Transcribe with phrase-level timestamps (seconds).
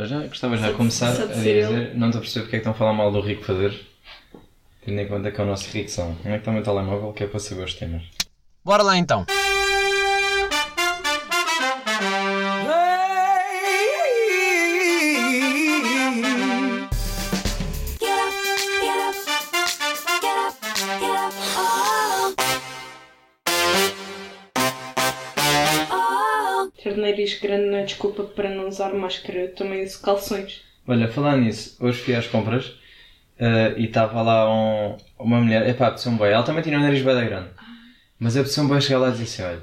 [0.00, 2.62] Para já, gostava já de começar a dizer, não estou a perceber porque é que
[2.62, 3.78] estão a falar mal do Rico Fazer.
[4.82, 6.12] Tendo em conta que é o nosso Rico São.
[6.20, 8.04] Onde é que está o meu telemóvel que é para saber os temas?
[8.64, 9.26] Bora lá então.
[28.10, 29.38] Desculpa para não usar máscara.
[29.38, 30.62] Eu também uso calções.
[30.86, 32.72] Olha, falar nisso, hoje fui às compras
[33.38, 36.78] eh, e estava lá um- uma mulher, epá, a pessoa um boy, ela também tinha
[36.78, 37.50] um nariz bem grande.
[38.18, 39.62] Mas a pessoa um boy chega lá e diz assim: olha,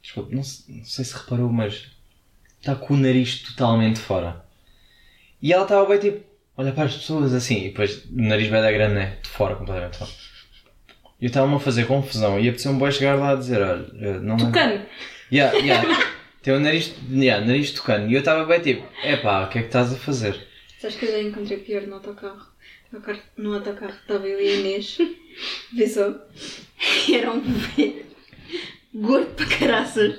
[0.00, 0.36] desculpa, não,
[0.68, 1.88] não sei se reparou, mas
[2.58, 4.44] está com o nariz totalmente fora.
[5.42, 6.24] E ela estava bem tipo,
[6.56, 9.16] olha para as pessoas assim, e depois o nariz bem grande, né?
[9.22, 10.10] De fora, completamente fora.
[11.20, 13.60] E eu estava-me a fazer confusão e a pessoa um boy chegar lá a dizer:
[13.60, 14.86] olha, eh, não Tucano.
[15.32, 15.86] Yeah, yeah.
[16.42, 18.10] Tem um nariz, yeah, nariz tocando.
[18.10, 20.46] E eu estava bem tipo, epá, o que é que estás a fazer?
[20.78, 22.46] Sabes que eu já encontrei pior no autocarro?
[22.90, 23.18] No, car...
[23.36, 24.98] no autocarro estava eu e a Inês.
[25.72, 26.18] Visou?
[27.12, 28.06] Era um velho.
[28.94, 30.18] Gordo para caraças.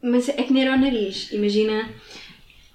[0.00, 1.30] Mas é que nem era o nariz.
[1.32, 1.92] Imagina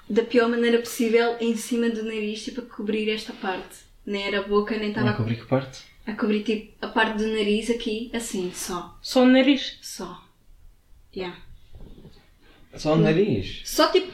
[0.10, 3.78] da pior maneira possível em cima do nariz, tipo a cobrir esta parte.
[4.06, 5.82] Nem era a boca, nem Estava estava a cobrir que parte?
[6.06, 9.00] a cobrir tipo a parte do nariz aqui, assim, só.
[9.02, 9.78] Só o nariz.
[9.82, 10.22] Só.
[11.16, 11.38] Yeah.
[12.76, 13.62] Só o nariz.
[13.66, 14.12] Só tipo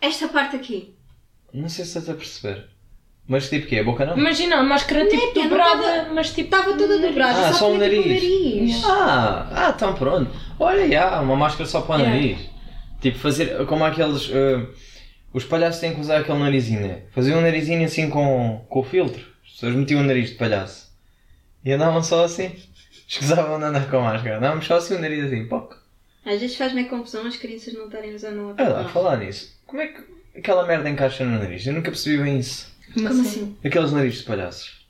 [0.00, 0.94] esta parte aqui.
[1.52, 2.66] Não sei se estás a perceber.
[3.28, 4.16] Mas tipo que A boca não?
[4.18, 6.54] Imagina, a máscara tipo Népia, não dobrada, tava- mas tipo.
[6.54, 8.06] Estava toda dobrada, Ah, só, só o tipo, nariz.
[8.06, 8.84] nariz.
[8.84, 10.30] Ah, ah, então pronto.
[10.58, 12.14] Olha, já, uma máscara só para o Yeah.
[12.20, 12.50] nariz.
[13.00, 14.28] Tipo, fazer como aqueles.
[14.32, 14.66] eh,
[15.32, 17.02] os palhaços têm que usar aquele narizinho, né?
[17.12, 19.24] Faziam um narizinho assim com, com o filtro.
[19.44, 20.90] As pessoas metiam o nariz de palhaço.
[21.64, 22.50] E andavam só assim.
[23.06, 24.38] Escusavam de andar com máscara.
[24.38, 25.74] Andávamos só assim o nariz assim, poc.
[26.24, 28.88] Às vezes faz-me confusão as crianças não estarem usando o lá, autocarro.
[28.90, 29.58] falar nisso.
[29.66, 30.02] Como é que
[30.36, 31.66] aquela merda encaixa no nariz?
[31.66, 32.70] Eu nunca percebi bem isso.
[32.92, 33.56] Como assim?
[33.64, 34.80] Aqueles narizes de palhaços.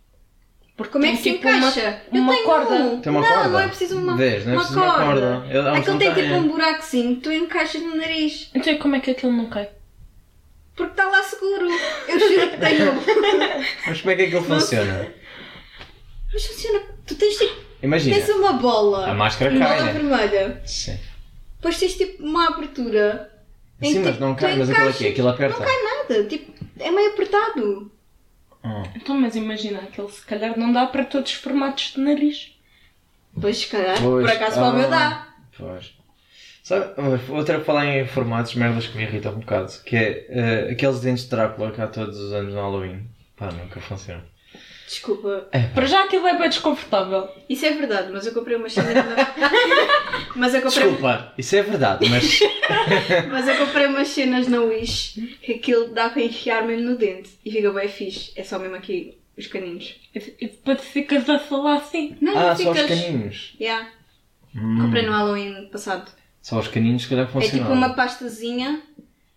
[0.77, 2.03] Porque como é que se tipo uma- encaixa?
[2.11, 2.75] uma eu tenho corda.
[2.75, 3.01] um.
[3.03, 3.49] Tem uma não, corda?
[3.51, 5.21] não é preciso uma, Vês, não é uma preciso uma corda.
[5.21, 5.47] corda.
[5.51, 8.51] Ele- há uns Aquele não tem tipo um buracozinho que tu encaixas no nariz.
[8.55, 9.69] Então como é que aquilo não cai?
[10.75, 11.69] Porque está lá seguro.
[12.09, 12.93] Eu juro que tenho.
[13.87, 15.13] Mas como é que aquilo funciona?
[16.33, 16.81] Mas funciona.
[17.07, 17.61] Tu tens tipo.
[17.83, 18.17] Imagina.
[18.17, 19.11] Tens uma bola.
[19.11, 19.93] A máscara uma cai, bola né?
[19.93, 20.63] vermelha.
[20.65, 20.99] Sim.
[21.61, 23.31] Depois tens tipo uma abertura.
[23.83, 25.59] Sim, mas tipo, não cai, mas aquilo aqui, aquilo aperta.
[25.59, 26.25] Não cai nada.
[26.25, 27.93] Tipo, é meio apertado.
[28.63, 28.83] Ah.
[28.97, 32.57] Então, mas imagina, aquele se calhar não dá para todos os formatos de nariz.
[33.39, 34.91] Pois, se calhar, Pois, por acaso para o meu ah.
[34.91, 35.29] dá.
[35.57, 35.93] Pois.
[36.63, 36.95] Sabe,
[37.31, 41.01] outra a falar em formatos, merdas que me irritam um bocado, que é eh, aqueles
[41.01, 43.07] dentes de Drácula que há todos os anos no Halloween.
[43.37, 44.25] Pá, nunca funciona.
[44.91, 45.49] Desculpa.
[45.73, 47.29] Para já aquilo é bem desconfortável.
[47.49, 49.17] Isso é verdade, mas eu comprei umas cenas na...
[50.35, 52.41] mas eu comprei Desculpa, isso é verdade, mas.
[53.31, 57.31] Mas eu comprei umas cenas na Wish que aquilo dá para enfiar mesmo no dente
[57.45, 58.33] e fica bem fixe.
[58.37, 59.95] É só mesmo aqui os caninos.
[60.15, 62.17] E e depois ficas a falar assim.
[62.21, 63.01] Não, ah, não só os ficas.
[63.01, 63.57] caninhos.
[63.61, 63.89] Yeah.
[64.55, 66.11] Hum, Comprei no Halloween passado.
[66.43, 67.59] Só os caninhos, se calhar É funcionam.
[67.59, 68.81] tipo uma pastazinha,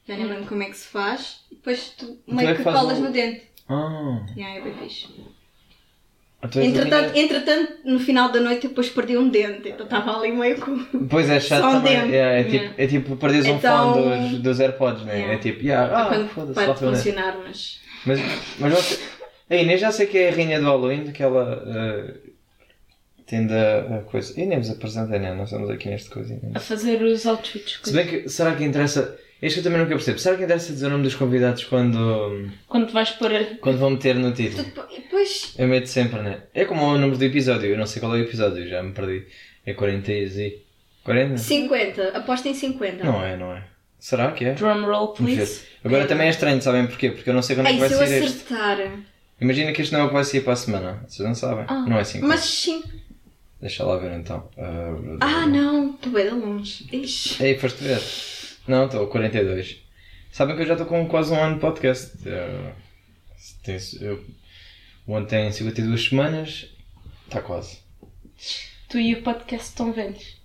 [0.08, 2.64] já nem lembro como é que se faz, e depois tu meio é que que
[2.64, 3.44] colas o- no dente.
[3.68, 5.08] Ah, Yeah, é bem fixe.
[6.44, 10.18] Essa Entretanto, minha- entretanto, no final da noite eu depois perdi um dente, então estava
[10.18, 10.78] ali meio com.
[11.10, 12.02] Pois é chato só um também.
[12.02, 12.16] dente.
[12.16, 12.74] É, é tipo, Yeah.
[12.78, 15.14] é tipo perderes um Então- fone dos, dos AirPods, né?
[15.16, 15.34] Yeah.
[15.34, 17.04] É tipo, yeah, ah, quando foda-se, para lá de foi o dente.
[17.04, 17.80] funcionar, mas.
[18.06, 18.20] Mas,
[18.60, 19.00] mas você...
[19.50, 22.14] A Inês já sei que é a rainha do Halloween, daquela uh,
[23.26, 24.40] tenda a coisa.
[24.40, 25.34] E nem vos apresentei, né?
[25.34, 26.38] Nós estamos aqui neste coisa.
[26.54, 27.80] A fazer os outfits.
[27.84, 29.18] Se bem que, será que interessa.
[29.46, 30.20] Este eu também nunca percebo.
[30.20, 33.30] Será que interessa dizer o nome dos convidados quando, Quando vais pôr.
[33.60, 34.64] quando vão meter no título?
[34.64, 35.54] Tu, depois.
[35.58, 36.44] Eu meto sempre, né?
[36.54, 37.70] É como o número do episódio.
[37.70, 39.26] Eu não sei qual é o episódio, já me perdi.
[39.66, 40.62] É 40 e.
[41.04, 41.38] 40?
[41.38, 43.04] 50, aposta em 50.
[43.04, 43.64] Não é, não é.
[44.00, 44.54] Será que é?
[44.54, 45.62] Drum roll, please.
[45.84, 46.08] Agora É.
[46.08, 47.12] também é estranho, sabem porquê?
[47.12, 48.44] Porque eu não sei quando é que vai se eu sair este.
[48.54, 48.78] acertar.
[49.42, 51.04] Imagina que este não é o que vai sair para a semana.
[51.06, 51.66] Vocês não sabem.
[51.68, 51.86] Ah.
[51.88, 52.22] Não é assim.
[52.22, 52.82] Mas sim.
[53.60, 54.50] Deixa lá ver então.
[54.58, 56.88] Ah, Ah, não, estou bem de longe.
[56.94, 57.44] Ixi.
[57.44, 58.00] Ei, foste ver?
[58.68, 59.82] Não, estou 42.
[60.32, 62.18] Sabem que eu já estou com quase um ano de podcast.
[62.28, 62.72] Eh,
[63.64, 64.24] tem- eu-
[65.06, 66.68] o ano tem 52 semanas.
[67.28, 67.80] Está quase.
[68.90, 70.38] Tu e o podcast estão velhos.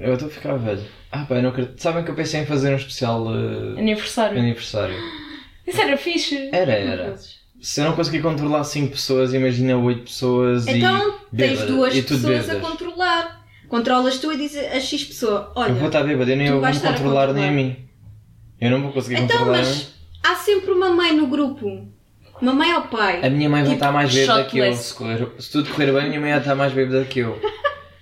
[0.00, 0.84] Eu estou a ficar velho.
[1.10, 1.80] Ah, pá, eu não acredito.
[1.80, 4.38] Sabem que eu pensei em fazer um especial eh, Aniversário.
[4.38, 4.94] aniversário.
[5.66, 6.50] Isso era fixe.
[6.52, 7.16] Era, era.
[7.62, 11.36] Se eu não conseguir controlar 5 pessoas, imagina 8 pessoas Então e.
[11.36, 13.43] tens bêbada, duas pessoas a controlar.
[13.74, 16.60] Controlas tu e dizes a X pessoa: Olha, Eu vou estar bêbado, eu nem eu
[16.60, 17.76] vou me controlar nem a mim.
[18.60, 19.64] Eu não vou conseguir então, controlar mim.
[19.64, 21.88] mas há sempre uma mãe no grupo.
[22.40, 23.26] Uma mãe ou pai.
[23.26, 24.72] A minha mãe vai Tipo, estar mais bêbada que eu.
[24.74, 27.36] Se, correr- se tudo correr bem, a minha mãe vai estar mais bêbada que eu.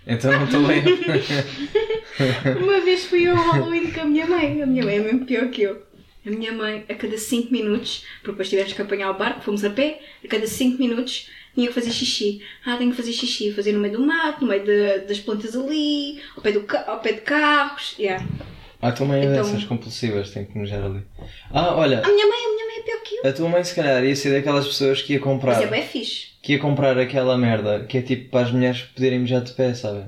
[0.06, 0.82] Então não estou bem.
[2.62, 4.62] Uma vez fui eu ao Halloween com a minha mãe.
[4.62, 5.82] A minha mãe é mesmo pior que eu.
[6.26, 9.64] A minha mãe, a cada 5 minutos, porque depois tivemos que apanhar o barco, fomos
[9.64, 12.42] a pé, a cada 5 minutos tinha que fazer xixi.
[12.64, 15.54] Ah, tenho que fazer xixi, fazer no meio do mato, no meio da- das plantas
[15.56, 17.94] ali, ao pé, do, ao pé de carros.
[17.98, 18.24] Yeah.
[18.80, 21.02] Ah, a tua mãe é Então- dessas compulsivas, tem que mejar ali.
[21.50, 23.30] Ah, olha, A minha mãe, a minha mãe é pior que eu.
[23.30, 25.54] a tua mãe se calhar ia ser daquelas pessoas que ia comprar.
[25.54, 26.28] Mas é bem fixe.
[26.42, 29.72] que ia comprar aquela merda que é tipo para as mulheres poderem mijar de pé,
[29.74, 30.06] sabe?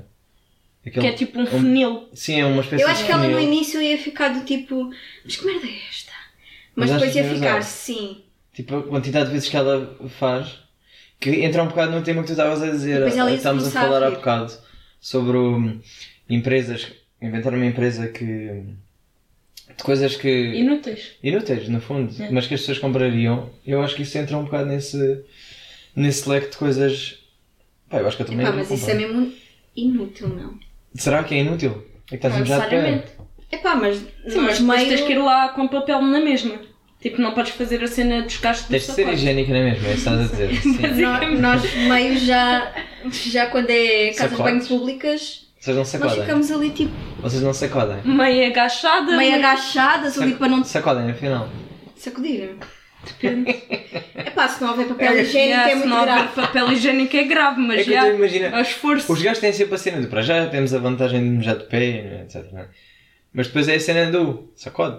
[0.85, 2.09] Aquele- Que é tipo um funil.
[2.13, 3.47] Sim, é uma espécie Eu de acho que ela no funil.
[3.47, 4.91] início ia ficar do tipo,
[5.23, 6.11] mas que merda é esta?
[6.75, 7.61] Mas, Mas depois ia ficar, usar?
[7.63, 8.21] sim.
[8.53, 10.59] Tipo, a quantidade de vezes que ela faz,
[11.31, 14.11] que entra um bocado no tema que tu estavas a dizer, estamos a falar há
[14.11, 14.53] bocado
[14.99, 15.79] sobre o-
[16.29, 16.87] empresas,
[17.21, 18.25] inventar uma empresa que.
[19.77, 20.29] de coisas que.
[20.29, 21.13] Inúteis.
[21.23, 22.29] inúteis, no fundo, É.
[22.29, 23.49] mas que as pessoas comprariam.
[23.65, 25.23] Eu acho que isso entra um bocado nesse,
[25.95, 27.19] nesse leque de coisas.
[27.89, 28.45] Pá, eu acho que eu também.
[28.45, 29.33] Epá, mas isso é mesmo
[29.75, 30.59] inútil, não.
[30.93, 31.83] Será que é inútil?
[32.05, 33.07] É que estás a Não necessariamente.
[33.51, 34.87] Epá, mas Sim, mas depois meio...
[34.89, 36.59] tens que ir lá com papel na mesma.
[37.05, 39.87] Tipo, não podes fazer a cena dos gastos do Tens de ser higiênica na mesma,
[39.89, 40.55] é isso que estás a dizer.
[40.61, 41.01] Sim.
[41.03, 42.73] Nós, nós meio já,
[43.11, 46.21] já quando é casas de banho públicas, Vocês não nós sacodem.
[46.21, 46.91] ficamos ali tipo
[47.21, 47.97] Vocês não sacodem.
[48.03, 49.15] Meio agachada.
[49.17, 51.47] meio agachadas ali para não Sacodem, afinal.
[51.95, 52.55] sacudir.
[53.05, 53.51] Depende.
[54.17, 56.33] Epá, se não houver papel É, higiênico é se muito não houver grave.
[56.41, 57.97] papel higiênico é grave, mas É que já.
[57.97, 58.53] eu estou a imaginar.
[58.55, 59.13] ao esforço.
[59.13, 61.65] Os gajos têm sempre a cena do para já temos a vantagem de mijar de
[61.65, 62.47] pé, etc.
[62.51, 62.67] não é?
[63.31, 64.97] Mas depois é a cena do sacode.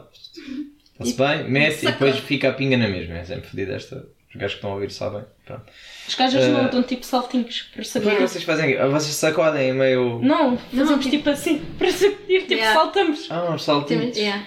[1.00, 3.16] Está-se bem, mete e depois fica a pinga na mesma.
[3.18, 3.96] É sempre fodida esta.
[4.28, 5.24] Os gajos que estão a ouvir sabem.
[5.44, 5.64] Pronto.
[6.08, 8.20] Os gajas Eh, não dão tipo saltinhos para Depois saber.
[8.20, 8.76] vocês fazem.
[8.76, 10.20] Vocês sacodem meio.
[10.22, 12.74] Não, fazemos Não, tipo assim, para saber, tipo Yeah.
[12.80, 13.26] saltamos.
[13.30, 14.16] Ah, uns saltinhos.
[14.16, 14.44] Yeah.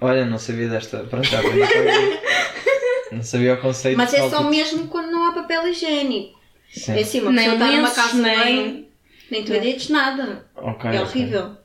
[0.00, 0.98] Olha, não sabia desta.
[1.04, 1.40] Pronto, já.
[3.12, 6.38] Não sabia o conceito Mas de é só mesmo quando não há papel higiênico.
[6.68, 6.92] Sim.
[6.92, 8.88] É assim, uma Nem pessoa está numa casa de nem-
[9.30, 10.44] nem toalhetes, nada.
[10.56, 11.56] Ok, é horrível.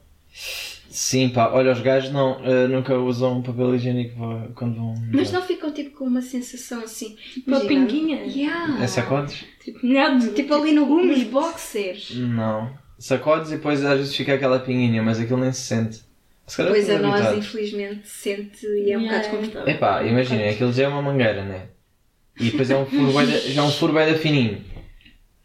[1.04, 4.14] Sim, pá, olha, os gajos não, eh, nunca usam papel higiênico
[4.54, 4.94] quando vão.
[5.12, 7.18] Mas não ficam tipo com uma sensação assim.
[7.48, 7.68] Uma imagina.
[7.88, 8.22] pinguinha.
[8.26, 8.84] Yeah.
[8.84, 9.44] É sacodes?
[9.64, 10.32] Tipo, molhado.
[10.34, 12.12] Tipo ali no, nos boxers.
[12.16, 12.72] Não.
[13.00, 16.02] Sacodes e depois às vezes fica aquela pinguinha, mas aquilo nem se sente.
[16.46, 17.48] Se calhar Pois a nós, habituados.
[17.48, 19.08] infelizmente, sente e é um Yeah.
[19.08, 19.74] bocado desconfortável.
[19.74, 21.70] Epá, imaginem, aquilo já é uma mangueira, né?
[22.40, 24.62] E depois é um furo da- já é um furo da fininho.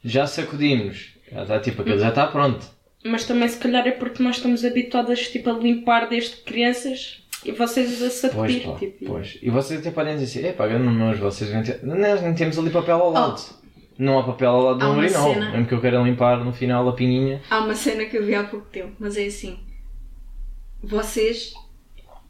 [0.05, 1.15] Já sacudimos.
[1.33, 2.76] Já está tipo, aquilo já está pronto.
[3.11, 7.53] Mas também se calhar é porque nós estamos habituadas tipo, a limpar desde crianças e
[7.53, 8.63] vocês a Pois, sacudir.
[8.65, 9.39] pá, tipo, pois.
[9.43, 11.83] E vocês até podem dizer assim, epá, não nojo, vocês ter...
[11.85, 13.41] Nós nem temos ali papel ao lado.
[13.99, 16.93] Não há papel ao lado do cena- Mesmo que eu queira limpar no final a
[16.93, 17.41] pinguinha.
[17.49, 19.59] Há uma cena que eu vi há pouco tempo, mas é assim.
[20.83, 21.53] Vocês.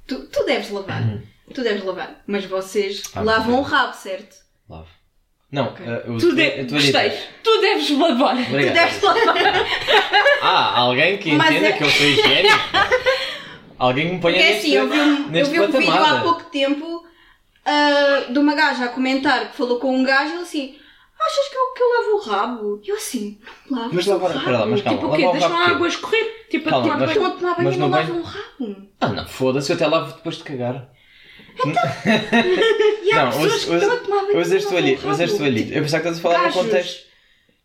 [0.06, 1.22] Tu, tu deves lavar.
[1.52, 2.22] Tu deves lavar.
[2.26, 4.36] Mas vocês Ah, lavam o rabo, certo?
[4.68, 4.88] Lavo.
[5.52, 5.86] Não, Ok.
[5.86, 6.42] eh, eu Tu tu- de...
[6.42, 7.12] a tua Gostei.
[7.42, 8.36] Tu deves lavar.
[8.36, 9.36] Tu deves lavar.
[10.42, 12.54] Ah, alguém que Mas entenda é- que eu sou higiênico?
[13.78, 15.92] alguém que me ponha Porque é neste, assim, eu vi um, eu vi um vídeo
[16.04, 17.04] há pouco tempo
[17.64, 20.78] ah, de uma gaja a comentar que falou com um gajo e ele assim.
[21.18, 22.80] Achas que eu, que eu lavo o rabo?
[22.86, 23.38] Eu assim,
[23.70, 24.38] não lavo Mas o lavar, rabo.
[24.40, 25.28] espera lá, mas calma, tipo o quê?
[25.32, 26.46] Deixam a água escorrer.
[26.50, 28.88] Tipo, Calma, tipo, mas- a tomar banho mas e no não banho- lavam o rabo.
[29.00, 30.88] Ah não, foda-se, eu até lavo depois de cagar.
[33.04, 34.70] E há Não, pessoas usa- que estão a tomar banho Usa não este lavam o
[34.82, 35.44] toalhito, usa este rabo.
[35.44, 35.72] toalhito.
[35.74, 36.56] Eu pensava que estás a falar Gajos.
[36.56, 37.06] no contexto...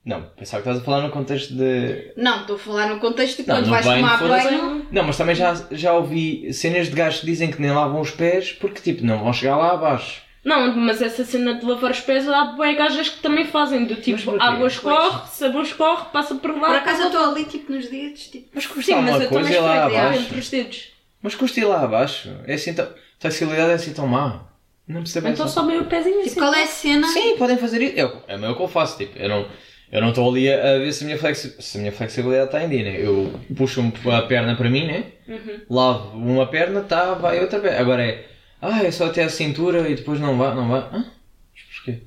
[0.03, 2.13] Não, pensava que estás a falar no contexto de...
[2.17, 4.87] Não, estou a falar no contexto de Não, quando no vais banho, tomar banho.
[4.91, 8.09] Não, mas também já, já ouvi cenas de gajos que dizem que nem lavam os
[8.11, 10.21] pés porque, tipo, não vão chegar lá abaixo.
[10.43, 13.85] Não, mas essa cena de lavar os pés há bué gajas que também fazem.
[13.85, 16.67] Do tipo, água escorre, sabão escorre, passa por lá.
[16.69, 18.47] Por acaso eu estou ali tipo nos dedos, tipo.
[18.55, 20.19] Mas custa Sim, mas eu também ir lá abaixo.
[20.23, 20.87] entre os dedos.
[21.21, 22.35] Mas custa ir lá abaixo.
[22.47, 22.87] É assim tão...
[23.23, 24.45] A acessibilidade é assim tão má.
[24.87, 26.29] Não percebo Então só meio o pezinho assim.
[26.29, 27.07] Tipo, qual é a cena?
[27.07, 27.95] Sim, podem fazer isso.
[27.97, 28.97] Eu, é o meu que eu faço.
[28.97, 29.47] Tipo, eu não
[29.91, 32.45] eu não estou ali a, a ver se a, minha flexi- se a minha flexibilidade
[32.45, 32.95] está em dia, né?
[33.05, 35.11] Eu puxo a perna para mim, né?
[35.27, 35.59] Uhum.
[35.69, 37.77] Lavo uma perna, tá, vai outra perna.
[37.79, 38.25] Agora é,
[38.61, 40.79] ah, é só até a cintura e depois não vai, não vai.
[40.79, 41.05] Hã?
[41.53, 41.99] Mas porquê?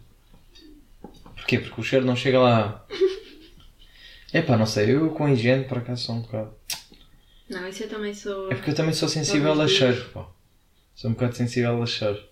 [1.36, 1.58] Porquê?
[1.58, 2.86] Porque o cheiro não chega lá.
[4.32, 6.54] Epá, não sei, eu com higiene por acaso sou um bocado.
[7.50, 8.50] Não, isso eu também sou.
[8.50, 10.26] É porque eu também sou sensível a cheiro, pá.
[10.94, 12.22] Sou um bocado sensível a cheiro.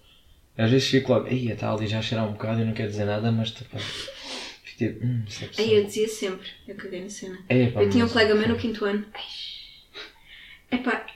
[0.56, 2.90] Às vezes fico logo, ei, está ali já a cheirar um bocado e não quero
[2.90, 5.50] dizer nada, mas tipo, fico tipo, hum, pessoa.
[5.58, 7.38] Aí eu dizia sempre, eu caguei na cena.
[7.48, 9.04] É, pá, eu tinha um colega meu no quinto ano.
[9.14, 11.06] Ai, Epá,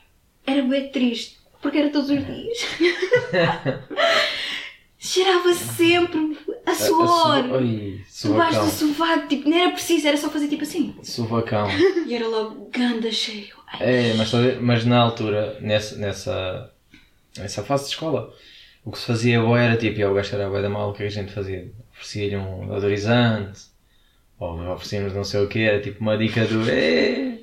[0.47, 2.59] era bem triste, porque era todos os dias.
[4.99, 7.45] Cheirava sempre a suor.
[7.45, 10.95] su- Ai, Debaixo do sovaco, tipo, não era preciso, era só fazer tipo assim.
[11.03, 11.69] Suvacão.
[12.07, 13.55] E era logo ganda cheio.
[13.69, 16.73] Ai, É, mas, mas na altura, nessa, nessa,
[17.41, 18.33] nessa fase de escola,
[18.85, 21.09] o que se fazia boa era tipo, eu gajo era da mal, o que a
[21.09, 21.71] gente fazia?
[21.93, 23.61] Oferecia-lhe um odorizante,
[24.39, 26.69] ou oferecíamos não sei o que, era tipo uma dica do.
[26.71, 27.39] "Eh",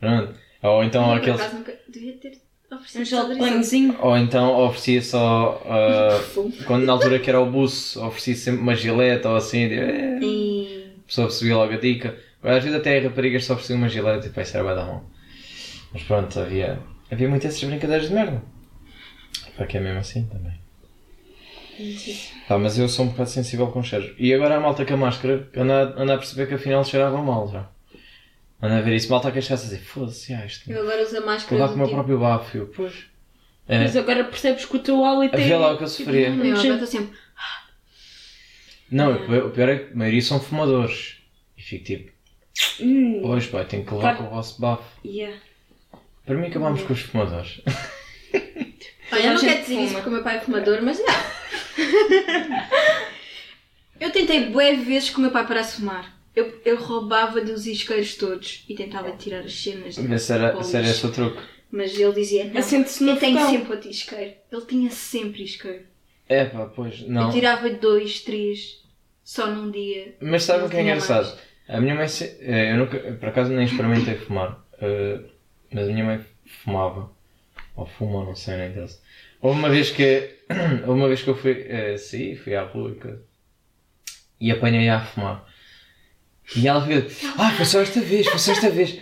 [0.00, 0.34] Pronto.
[0.62, 1.52] Ou então por aqueles.
[1.52, 2.32] nunca devia ter
[2.72, 3.38] Um gel de desodorizante.
[3.38, 3.96] banhozinho.
[4.00, 5.62] Ou então oferecia só.
[6.10, 6.52] Perfume.
[6.66, 9.68] quando na altura que era o buço, oferecia sempre uma gilete ou assim.
[9.68, 10.84] Tipo, eh, E...
[11.04, 12.18] a pessoa percebia logo a dica.
[12.42, 15.04] Às vezes até raparigas só ofereciam uma gilete e pá, isso era bem da mão.
[15.92, 16.78] Mas pronto, havia,
[17.10, 18.42] havia muitas essas brincadeiras de merda.
[19.56, 20.54] Para que é mesmo assim também.
[22.48, 24.14] Pá, mas eu sou um bocado sensível com cheiros.
[24.18, 27.48] E agora a malta com a máscara anda, anda a perceber que afinal cheirava mal
[27.50, 27.68] já.
[28.62, 30.70] Anda a ver isso, malta a queixar-se a dizer, foda-se, ah, isto.
[30.70, 31.96] Eu agora uso a Vou máscara lá do com o meu tipo...
[31.96, 32.56] próprio bafo.
[32.56, 33.06] Eu, Pois.
[33.66, 33.78] É.
[33.78, 35.40] Mas agora percebes que o teu hálito é.
[35.40, 36.30] Vê lá o que eu sofria.
[36.30, 36.84] tipo, Eu agora nojento.
[36.84, 37.18] estou sempre...
[38.90, 41.16] Não, o pior- o pior é que a maioria são fumadores.
[41.56, 42.12] E fico tipo,
[42.80, 44.84] Hum, pois pá, tenho que levar com o vosso bafo.
[45.04, 45.36] yeah.
[46.24, 47.60] Para mim acabámos com os fumadores.
[49.14, 49.94] Olha, eu não quero dizer isso fuma.
[49.94, 51.04] porque o meu pai é fumador, mas já.
[54.00, 56.14] eu tentei bué vezes que o meu pai parasse de fumar.
[56.34, 59.94] Eu, eu roubava-lhe os isqueiros todos e tentava tirar as cenas.
[59.94, 61.40] Se era, era esse o truque.
[61.70, 64.34] Mas ele dizia, não, Assente-se no eu tenho sempre outro isqueiro.
[64.50, 65.82] Ele tinha sempre isqueiro.
[66.28, 67.26] É pá, pois, não.
[67.26, 68.82] Eu tirava dois, três,
[69.22, 70.14] só num dia.
[70.20, 71.26] Mas sabe Não o que é engraçado?
[71.26, 71.38] mais.
[71.68, 72.06] A minha mãe,
[72.40, 75.20] eh, eu nunca, por acaso nem experimentei fumar, eh,
[75.72, 76.20] mas a minha mãe
[76.62, 77.10] fumava,
[77.76, 79.00] ou fuma, não sei nem interessa.
[79.40, 80.30] Houve uma vez que,
[80.86, 82.96] houve uma vez que eu fui, eh, saí, fui à rua
[84.40, 85.46] e e apanhei-a a fumar.
[86.56, 87.06] E ela fica,
[87.38, 88.98] ah, foi só esta vez, foi só esta vez.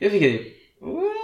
[0.00, 1.14] Eu fiquei, "What?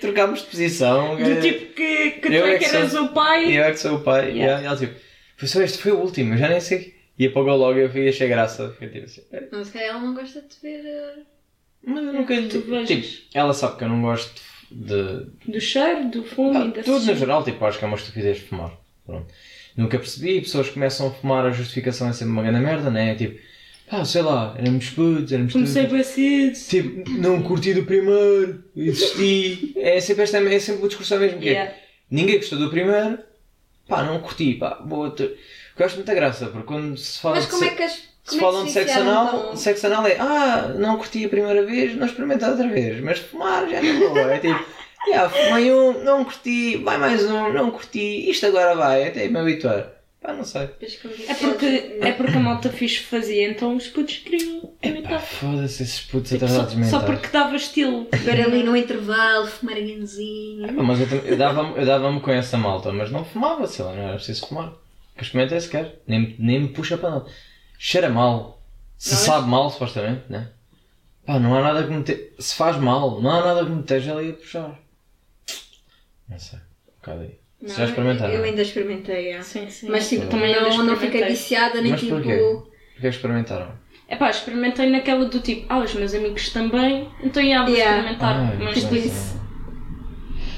[0.00, 1.16] trocámos de posição.
[1.16, 3.50] Do eh, tipo que, que tu Eu é é que que eras sou- o pai.
[3.50, 4.30] e eu é que sou o pai.
[4.32, 4.62] Yeah.
[4.62, 4.94] E ela tipo,
[5.36, 6.94] foi só este, foi o último, eu já nem sei.
[7.18, 8.70] E apagou logo e eu fui achei graça.
[8.72, 10.84] Fiquei tipo assim, "É, Não, se calhar ela não gosta de ver.
[10.86, 11.14] eh,
[11.84, 14.40] mas eu nunca lhe Tipo, ela sabe que eu não gosto de.
[14.70, 17.96] Do cheiro, do fumo Pá, e da tudo no geral, tipo, acho que é uma
[17.96, 18.72] estupidez fumar.
[19.04, 19.26] Pronto.
[19.76, 23.14] Nunca percebi, pessoas começam a fumar, a justificação é sempre uma grande merda, né?
[23.14, 23.40] Tipo,
[23.88, 25.94] pá, sei lá, éramos putos, éramos Comecei tudo.
[25.94, 26.58] bem cedo.
[26.68, 29.72] Tipo, não curti do primeiro, existi.
[29.76, 31.52] É sempre, esta, é sempre o discurso mesmo que é.
[31.52, 31.74] Yeah.
[32.10, 33.18] Ninguém gostou do primeiro,
[33.88, 35.14] pá, não curti, pá, boa.
[35.76, 38.09] gosto muita graça, porque quando se fala Mas de como é que as.
[38.24, 40.96] Se como é falam que de se sexo anal, tão- sexo anal é ah, não
[40.96, 44.18] curti a primeira vez, não experimentar outra vez, mas fumar já não vou.
[44.18, 44.64] É tipo,
[45.08, 49.38] yeah, fumei um, não curti, vai mais um, não curti, isto agora vai, até me
[49.38, 49.92] habituar.
[50.22, 50.68] Pá, não sei.
[51.28, 55.18] É porque, é porque a malta fixe fazia, então os putos queriam Pá, imitar.
[55.22, 58.06] foda-se esses putos Tipo, só, atrasados só porque dava estilo.
[58.12, 60.66] Ver ali no intervalo, fumar a ganzinho.
[60.76, 63.94] Pá, Mas eu, eu dava-me eu dava com essa malta, mas não fumava, sei lá,
[63.94, 64.74] não era preciso fumar.
[65.16, 67.26] Que experimentei sequer, nem, nem me puxa para nada.
[67.82, 68.60] Cheira mal,
[68.98, 69.24] se Não é?
[69.24, 70.48] sabe mal, supostamente, né?
[71.24, 72.30] Pá, não há nada que me te...
[72.38, 74.78] Se faz mal, não há nada que me esteja ali a puxar.
[76.28, 77.38] Não sei, um bocado aí.
[77.62, 78.34] Não, Já experimentaram?
[78.34, 79.40] Eu ainda experimentei, é.
[79.40, 79.88] Sim, sim.
[79.88, 82.16] Mas tipo, também não, não fiquei viciada, nem Mas tipo.
[82.16, 82.36] porquê?
[82.36, 83.72] Porquê que experimentaram?
[84.08, 87.96] É pá, experimentei naquela do tipo, ah, os meus amigos também, então ia Yeah.
[87.96, 88.36] experimentar.
[88.40, 89.40] Ai, mas não tipo, sei.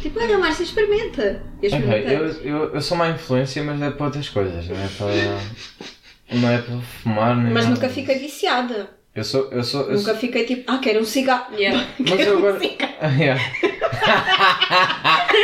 [0.03, 1.23] Tipo, olha, Márcia, experimenta.
[1.63, 2.17] Eu Ok, experimentei.
[2.17, 5.93] eu, eu, eu sou má influência, mas é para outras coisas, não é para.
[6.35, 7.75] Não é para fumar, nem Mas nada.
[7.77, 8.91] nunca fiquei viciada.
[9.15, 9.51] Eu sou.
[9.53, 11.55] Eu sou, eu Nunca fiquei tipo, ah, quero um cigarro.
[11.55, 11.87] yeah.
[11.99, 12.59] Mas eu agora.
[13.01, 13.41] Ah, yeah.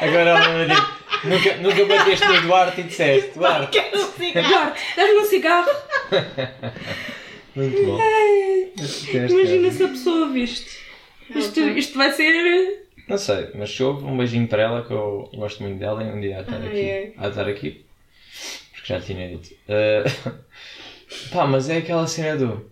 [0.00, 0.78] agora ela me diz,
[1.24, 3.78] nunca, nunca bateste no Duarte e disseste, Duarte.
[4.32, 5.70] Duarte, dás-me um cigarro.
[7.54, 7.98] Muito bom.
[8.78, 10.80] Este teste Imagina é- se a pessoa viste.
[11.34, 12.82] Isto, isto vai ser.
[13.08, 16.06] Não sei, mas se houve um beijinho para ela que eu gosto muito dela e
[16.10, 16.90] um dia de estar Ai, aqui.
[16.90, 17.12] ai.
[17.18, 17.84] Há de estar aqui.
[18.82, 19.54] Porque já tinha dito.
[19.68, 20.04] Eh,
[21.32, 22.70] pá, mas é aquela cena do.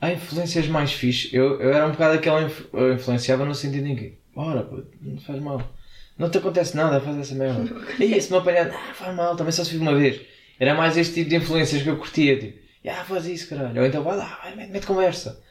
[0.00, 1.34] Há influências mais fixe.
[1.34, 4.82] Eu, eu era um bocado aquela inf- eu influenciava no sentido em que, ora, pô,
[5.00, 5.72] não faz mal.
[6.18, 7.64] Não te acontece nada a fazer essa merda.
[7.98, 10.20] E se me apanhar, não, faz mal, também só se vive uma vez.
[10.60, 13.80] Era mais este tipo de influências que eu curtia, tipo, ah, faz isso, caralho.
[13.80, 15.42] Ou então vai lá, vai, mete, mete conversa.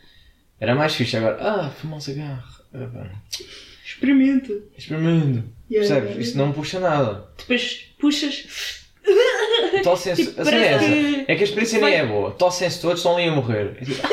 [0.59, 2.43] Era mais fixe agora, ah, fuma um cigarro.
[2.74, 3.12] Ah, pá,
[3.83, 4.51] Experimenta.
[4.77, 5.43] Experimento.
[5.69, 6.03] Yeah, Percebes?
[6.09, 6.21] yeah.
[6.21, 7.27] Isso não puxa nada.
[7.38, 8.84] Depois puxas.
[9.85, 10.25] Tossem-se.
[10.25, 12.31] Tipo, a cena é, que é que a experiência nem é boa.
[12.31, 13.77] Tossem-se todos, estão ali a morrer.
[13.79, 14.07] É tipo,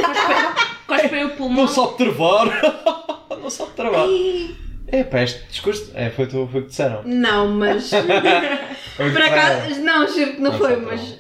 [0.87, 1.65] Cospe o pulmão.
[1.65, 2.63] não sabe travar.
[3.41, 4.07] não sabe travar.
[4.89, 5.91] É pá, este discurso.
[5.95, 7.03] É, foi, tu, foi o que disseram.
[7.05, 7.91] Não, mas.
[8.93, 11.19] Que Por acaso, não, juro que não, Não foi, mas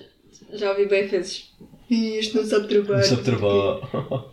[0.52, 1.50] já ouvi bem vezes.
[1.88, 2.99] Ih, Isto não sabe trabalhar.
[2.99, 3.80] Não sabe travar.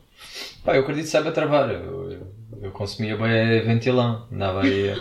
[0.65, 1.69] Pá, eu acredito que saiba travar.
[1.69, 2.27] Eu, eu,
[2.63, 4.27] eu consumia bem ventilão.
[4.29, 4.93] Andava aí.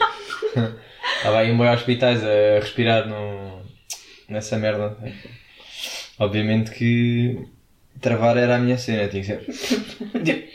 [1.16, 3.57] Estava aí em hospitais a respirar no,
[4.28, 4.96] nessa merda.
[6.18, 7.46] Obviamente que
[8.00, 10.48] travar era a minha cena, tinha que ser.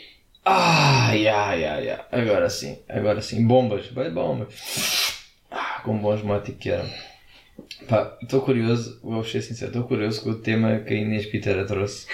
[0.44, 5.24] Ai, ai, ai, ai, agora sim, agora sim, bombas, bem bombas.
[5.50, 6.88] Ah, com bons motos que eram.
[7.88, 11.64] Pá, estou curioso, vou ser sincero, estou curioso com o tema que a Inês Pitera
[11.64, 12.06] trouxe.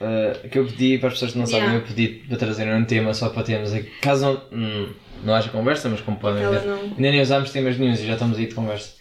[0.00, 1.84] uh, que eu pedi para as pessoas que não sabem, Yeah.
[1.84, 3.90] eu pedi para trazerem um tema só para termos aqui.
[4.00, 4.92] Caso não, hum,
[5.24, 8.38] não haja conversa, mas como podem ver, ainda nem usámos temas nenhum e já estamos
[8.38, 8.94] aí de conversa.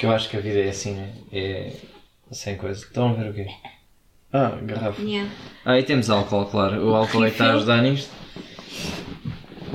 [0.00, 1.12] Que eu acho que a vida é assim, né?
[1.30, 1.72] É
[2.32, 2.82] sem coisa.
[2.82, 3.46] Estão a ver o quê?
[4.32, 5.02] Ah, garrafa.
[5.02, 5.30] Yeah.
[5.62, 6.82] Ah, e temos álcool, claro.
[6.88, 8.10] O álcool é que está a ajudar nisto.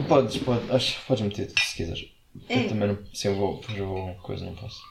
[0.08, 2.12] Podes, podes, acho, podes meter se quiseres.
[2.50, 2.63] É.
[2.65, 2.98] Eu também não.
[3.13, 4.82] Se eu vou, depois eu vou, coisa, não posso.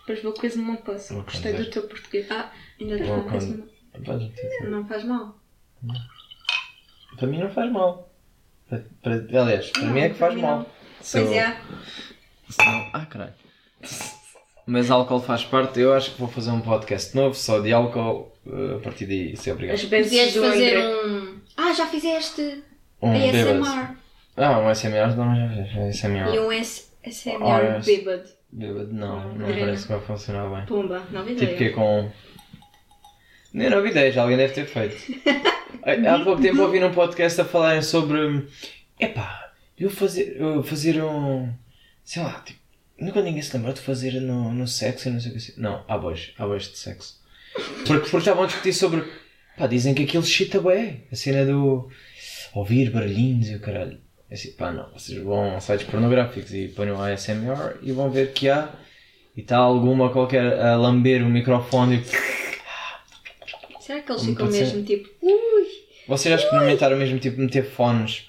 [0.00, 1.14] Depois vou coisa não posso.
[1.14, 2.30] Vou Gostei do teu português.
[2.30, 4.70] Ah, ainda Vou Podes meter tudo.
[4.70, 5.38] Não faz mal.
[7.16, 8.12] Para mim não faz mal.
[8.68, 10.58] Para, para- aliás, para Não, mim é que faz mal.
[10.58, 10.66] não.
[10.98, 11.58] Pois eu- é.
[12.50, 13.34] se não- Ah, caralho.
[14.70, 15.80] Mas álcool faz parte.
[15.80, 18.32] Eu acho que vou fazer um podcast novo só de álcool.
[18.46, 19.74] uh, A partir daí, se obrigado.
[19.76, 21.38] As Podias bênçãos do fazer um.
[21.56, 22.62] Ah, já fizeste
[23.00, 23.64] Um bêbado.
[23.64, 23.96] ASMR.
[24.36, 25.76] Ah, um SMR não, já fiz.
[26.04, 26.34] ASMR.
[26.34, 27.96] E um S ASMR Ah, esse.
[27.96, 28.28] bêbado.
[28.52, 29.58] Bêbado não, não Adriana.
[29.60, 30.66] parece que vai funcionar bem.
[30.66, 31.72] Pumba, nova Tipo que ideia.
[31.72, 32.10] com.
[33.52, 34.96] Nem nova ideia, já alguém deve ter feito.
[35.82, 38.46] Há pouco tempo ouvi num podcast a falarem sobre.
[39.00, 41.50] Epá, eu fazer, eu fazer um.
[42.04, 42.57] Sei lá, tipo.
[42.98, 45.52] Nunca ninguém se lembrou de fazer no, no sexo e não sei o que assim.
[45.56, 47.20] Não, há bois, há bois de sexo.
[47.86, 49.04] Porque, porque estavam a discutir sobre.
[49.56, 51.04] Pá, dizem que aquilo chita bem.
[51.10, 51.88] A cena do.
[52.54, 54.00] Ouvir barulhinhos e o caralho.
[54.30, 54.90] É Assim, pá, não.
[54.92, 58.72] Vocês vão a sites pornográficos e ponham a ASMR e vão ver que há.
[59.36, 63.82] E está alguma qualquer a lamber o microfone e.
[63.82, 64.60] Será que eles ficam ser?
[64.60, 65.08] mesmo tipo.
[65.22, 65.66] Ui!
[66.08, 68.26] Vocês já experimentaram mesmo tipo meter fones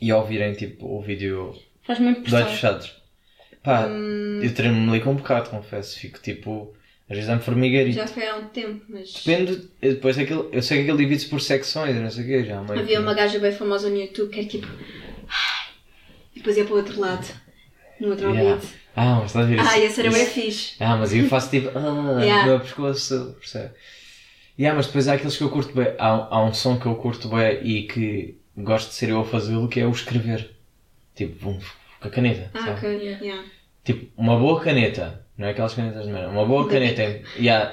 [0.00, 1.54] e ouvirem tipo o vídeo
[1.86, 2.46] Faz-me de olhos impressão.
[2.50, 2.97] fechados?
[3.62, 5.98] Pá, Hum, eu tremo-me ali com um bocado, confesso.
[5.98, 6.74] Fico tipo.
[7.10, 7.96] Às vezes dá-me formigarito.
[7.96, 9.12] já foi há um tempo, mas.
[9.14, 9.68] Depende.
[9.80, 12.44] Depois daquilo, eu sei que aquilo divide-se por secções não sei o quê.
[12.44, 14.66] Já, Havia que- uma gaja bem famosa no YouTube que era tipo.
[15.26, 15.68] "Ai",
[16.34, 17.26] E depois ia para o outro lado.
[18.00, 18.54] No outro Yeah.
[18.54, 18.72] ouvido.
[18.94, 20.74] Ah, mas estás a ver Ah, isso- esse era bem fixe.
[20.80, 21.70] Ah, mas eu faço tipo.
[21.76, 22.46] Ah, Yeah.
[22.46, 23.72] meu pescoço, percebe?
[24.58, 25.86] Yeah, mas depois há aqueles que eu curto bem.
[25.98, 29.24] Há, há um som que eu curto bem e que gosto de ser eu a
[29.24, 30.50] fazê-lo, que é o escrever.
[31.14, 31.58] Tipo, com
[32.00, 32.50] a caneta.
[32.54, 32.86] Ah, sabe?
[32.86, 33.44] Yeah.
[33.84, 35.24] Tipo, uma boa caneta.
[35.36, 36.28] Não é aquelas canetas de merda.
[36.28, 37.02] Uma boa Da caneta.
[37.36, 37.72] Yeah.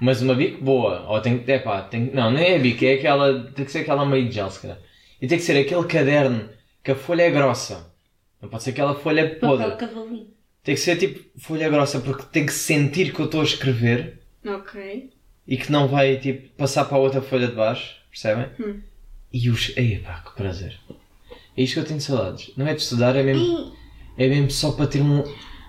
[0.00, 1.06] Mas uma bico boa.
[1.08, 1.50] Ou tem que.
[1.50, 3.44] Epá, tem, não, nem é bico, é aquela.
[3.50, 4.78] Tem que ser aquela meio de gel, se calhar.
[5.20, 6.48] E tem que ser aquele caderno
[6.82, 7.92] que a folha é grossa.
[8.40, 9.70] Não pode ser aquela folha podre.
[9.70, 10.28] Papel cavalinho.
[10.62, 14.20] Tem que ser tipo folha grossa porque tem que sentir que eu estou a escrever
[14.46, 15.10] Ok.
[15.46, 18.46] e que não vai tipo passar para a outra folha de baixo, percebem?
[18.58, 18.80] Hum.
[19.32, 19.76] E os.
[19.76, 20.78] Epá, que prazer.
[21.56, 22.50] É isto que eu tenho saudades.
[22.56, 23.72] Não é de estudar, é mesmo,
[24.16, 25.24] é mesmo só para ter um-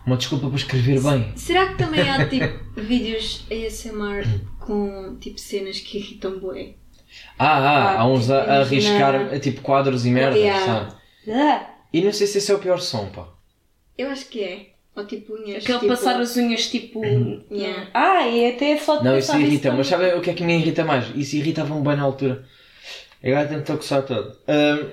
[0.06, 1.32] uma desculpa para escrever bem.
[1.36, 2.48] Será que também há tipo
[2.82, 4.26] vídeos ASMR
[4.60, 6.74] com tipo cenas que irritam bué?
[7.38, 10.66] Ah, ah, há uns a, a imagina- arriscar tipo quadros e merda, Yeah.
[10.66, 10.94] sabe?
[11.30, 13.28] Ah, E não sei se esse é o pior som, pá.
[13.98, 14.68] Eu acho que é.
[14.96, 15.64] Ou tipo unhas.
[15.64, 15.88] aquele tipo...
[15.90, 17.02] passar as unhas tipo.
[17.52, 17.88] Yeah.
[17.94, 20.58] Ah, e até só de Não, isso irrita, mas sabem o que é que me
[20.58, 21.06] irrita mais?
[21.16, 22.46] Isso irritava-me bem na altura.
[23.24, 24.36] Agora tentou coçar todo.
[24.48, 24.88] Ahm,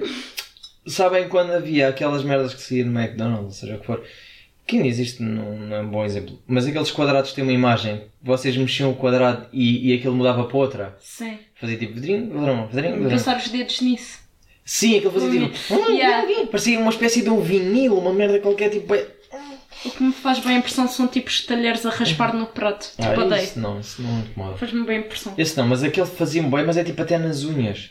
[0.91, 4.03] sabem quando havia aquelas merdas que saíam no McDonald's, seja o que for?
[4.67, 6.39] Que ainda existe, não, não é um bom exemplo.
[6.47, 10.57] Mas aqueles quadrados têm uma imagem, vocês mexiam o quadrado e, e aquilo mudava para
[10.57, 10.97] outra.
[11.01, 11.39] Sim.
[11.59, 13.11] Fazia tipo vedrinho, vedrão, vedrinho, vedrão.
[13.11, 14.19] Passar os dedos nisso.
[14.65, 15.89] Sim, aquilo fazia tipo.
[15.91, 16.27] Yeah.
[16.51, 18.95] Parecia uma espécie de um vinil, uma merda qualquer tipo.
[18.95, 19.07] é-
[19.87, 22.91] O que me faz bem impressão são tipo os talheres a raspar no prato.
[22.95, 24.59] Tipo, Ah, isso não, isso não incomoda.
[24.59, 25.33] Faz-me bem impressão.
[25.39, 27.91] Esse não, mas aquele fazia-me bem, mas é tipo até nas unhas.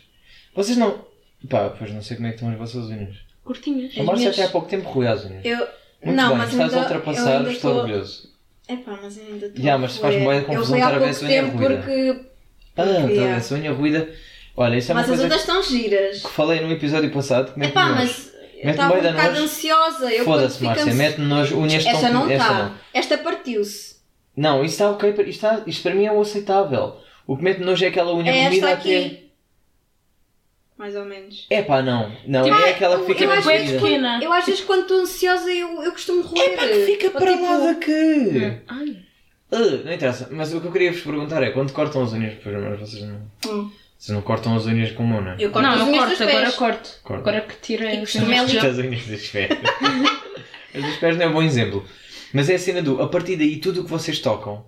[0.53, 1.06] Vocês não.
[1.49, 3.15] Pá, pois não sei como é que estão as vossas unhas.
[3.43, 3.93] Curtinhas.
[3.97, 5.45] A Márcia minhas- até há pouco tempo roeu as unhas.
[5.45, 5.57] Eu.
[6.03, 8.29] Muito não, bem, mas estás ainda, a ultrapassar, estou tô- orgulhoso.
[8.69, 9.59] Epá, mas eu ainda estou.
[9.63, 11.57] Yeah, mas faz-me de confusão estar a ver essa unha ruída.
[11.57, 12.19] porque.
[12.75, 13.35] Ah, porque, tá yeah.
[13.37, 14.09] essa unha ruída.
[14.55, 16.21] Olha, isso é uma Mas as coisa outras estão giras.
[16.23, 17.95] que falei no episódio passado Epá, nojo.
[17.95, 18.33] mas.
[18.59, 19.43] Eu estava um bocado nojo.
[19.43, 20.11] ansiosa.
[20.11, 22.53] Eu Foda-se, Márcia, fico mete nos unhas Esta não está.
[22.53, 22.73] não.
[22.93, 23.97] Esta partiu-se.
[24.35, 26.97] Não, isso está ok, isto, está, isto para mim é o aceitável.
[27.25, 29.26] O que mete nojo é aquela unha É comida aqui.
[30.77, 31.47] Mais ou menos.
[31.49, 32.11] É pá, não.
[32.27, 33.79] Não, Tipo, é aquela que eu- fica eu bué vezes comida.
[33.81, 34.19] pequena.
[34.23, 36.51] Eu às vezes quando estou ansiosa eu, eu costumo roer.
[36.53, 38.61] Epá, que fica para tipo, lá daqui.
[38.67, 38.97] Ai.
[39.51, 42.33] Ah, não interessa, mas o que eu queria vos perguntar é quando cortam as unhas,
[42.43, 43.21] pois mas vocês não.
[43.47, 43.71] Hum.
[43.97, 45.35] Vocês não cortam as unhas como, não é?
[45.39, 46.89] Eu corto não, as não unhas corto, agora corto.
[47.03, 47.29] Corta.
[47.29, 48.55] Agora que tirei E os unhas.
[48.63, 49.49] As unhas dos pés.
[50.75, 51.83] as dos pés não é um bom exemplo.
[52.33, 54.63] Mas é a cena do, a partir daí, tudo o que vocês tocam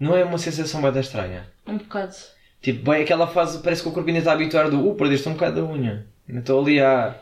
[0.00, 1.46] não é uma sensação bem estranha.
[1.66, 2.14] Um bocado.
[2.62, 5.28] Tipo, bem aquela fase, parece que o corpo ainda está a habituar do, uh, perdeste
[5.28, 6.06] um bocado da unha.
[6.28, 7.14] Ainda estou ali a.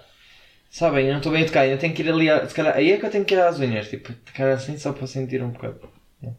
[0.71, 2.47] Sabem, ainda não estou bem a tocar, ainda tenho que ir ali a.
[2.49, 4.93] Se calhar, aí é que eu tenho que ir às unhas, tipo, tocar assim só
[4.93, 5.81] para sentir um bocado.
[6.23, 6.35] Não.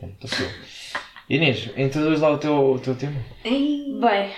[0.00, 0.46] Bom, passou.
[1.28, 3.20] Inês, introduz lá o teu, o teu tema.
[3.44, 4.30] Bem,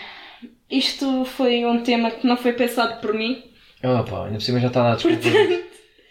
[0.70, 3.44] isto foi um tema que não foi pensado por mim.
[3.84, 5.32] Oh pá, ainda por cima já está a dar desculpas.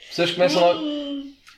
[0.09, 0.79] Pessoas começam logo,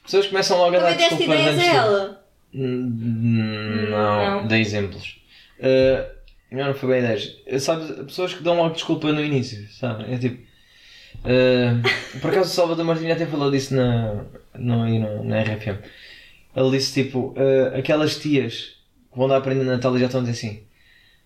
[0.04, 2.24] pessoas começam logo a dar desculpas ideias antes a de- ela.
[2.54, 4.48] Não, Não.
[4.48, 5.20] dei exemplos.
[5.64, 6.06] Uh,
[6.52, 7.64] Não, não foi bem 10.
[7.64, 10.14] Sabes, pessoas que dão logo desculpa no início, sabe?
[10.14, 10.40] É tipo.
[11.26, 11.72] eh,
[12.22, 14.24] por acaso o Salvador Martinho até falou disso na,
[14.56, 15.80] no- na RFM.
[16.56, 18.76] Ele disse tipo: eh, aquelas tias
[19.12, 20.64] que vão dar aprender Natal e já estão a dizer assim: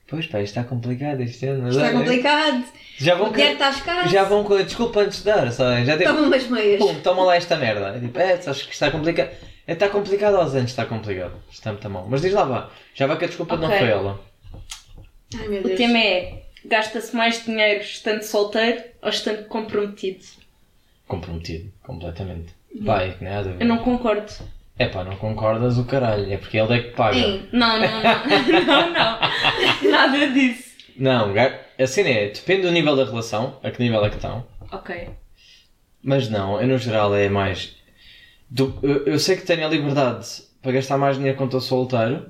[0.07, 1.63] Pois pá, isto está complicado este ano.
[1.63, 2.63] mas Está olha, complicado.
[2.97, 4.09] Já O vão, dinheiro está escasso.
[4.09, 5.83] já vão com a desculpa antes de dar, sabe?
[5.85, 6.79] Já tipo, Toma umas meias.
[6.79, 7.97] pum, toma lá esta merda.
[7.97, 9.29] É tipo, é, acho que está complicado.
[9.67, 11.33] É, está complicado aos anos, está complicado.
[11.51, 12.07] Está muito mal.
[12.09, 12.69] Mas diz lá, vá.
[12.95, 13.77] Já vai que a desculpa não Ok.
[13.79, 14.19] foi ela.
[15.37, 15.77] Ai meu O Deus.
[15.77, 20.23] tema é: gasta-se mais dinheiro estando solteiro ou estando comprometido?
[21.07, 22.53] Comprometido, completamente.
[22.85, 23.61] Pá, é que nada a ver.
[23.61, 24.31] Eu não concordo.
[24.79, 26.31] É pá, não concordas o caralho.
[26.31, 27.15] É porque ele é que paga.
[27.15, 27.47] Sim.
[27.51, 28.63] Não, não, não.
[28.65, 29.91] não, não.
[29.91, 30.67] Nada disso.
[30.95, 34.15] Não, ga- a cena é, depende do nível da relação, a que nível é que
[34.15, 34.45] estão.
[34.71, 35.09] Ok.
[36.03, 37.75] Mas não, eu no geral é mais.
[38.49, 40.27] Do- eu, eu sei que tenho a liberdade
[40.61, 42.25] para gastar mais dinheiro quando estou solteiro,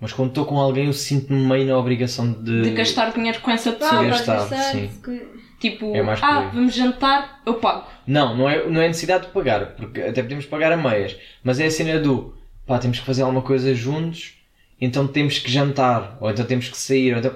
[0.00, 2.62] mas quando estou com alguém eu sinto-me meio na obrigação de.
[2.62, 3.96] De gastar dinheiro com essa Ah, pessoa.
[3.96, 4.62] Vais gastar, gastar.
[4.72, 4.90] sim.
[5.04, 7.84] que- Tipo, É ah, vamos jantar, eu pago.
[8.06, 11.58] Não, não é, não é necessidade de pagar, porque até podemos pagar a meias, mas
[11.58, 12.32] é a cena do
[12.64, 14.34] pá, temos que fazer alguma coisa juntos,
[14.80, 17.34] então temos que jantar, ou então temos que sair, ou então.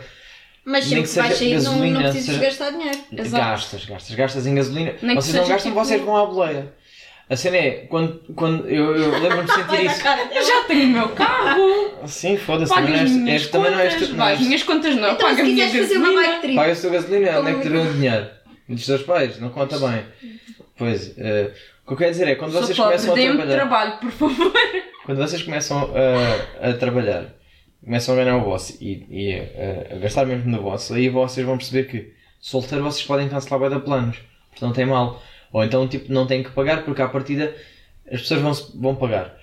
[0.64, 2.98] Mas Nem sempre que que vais seja sair não, gasolina, não precisas seja- gastar dinheiro.
[3.10, 3.44] Exato.
[3.44, 4.94] Gastas, gastas, gastas em gasolina.
[5.02, 6.72] Nem que vocês não gastam, tipo- vocês vão à boleia.
[7.30, 10.02] A cena é, quando, quando eu, eu lembro-me de sentir isso.
[10.34, 13.70] Eu já tenho o meu carro, Sim, foda-se, também as não és, minhas és, também
[13.70, 14.14] não és contas, tu.
[14.16, 16.54] Não as és, minhas contas não, Então pago se quiseres fazer uma bike trip.
[16.56, 18.26] paga a tua gasolina, onde é que dão o dinheiro?
[18.68, 20.04] Dos teus pais, não conta bem.
[20.76, 21.52] Pois, eh,
[21.84, 23.54] o que eu quero dizer é, quando Sou vocês pobre, começam a trabalhar.
[23.54, 24.52] trabalho, por favor.
[25.04, 25.90] Quando vocês começam
[26.60, 27.26] a, a trabalhar,
[27.84, 31.44] começam a ganhar o vosso e, e a, a gastar mesmo no vosso, aí vocês
[31.46, 34.16] vão perceber que solteiro vocês podem cancelar bem de planos,
[34.50, 35.22] portanto não tem mal.
[35.52, 37.54] Ou então tipo, não têm que pagar porque à partida
[38.10, 39.36] as pessoas vão, vão pagar.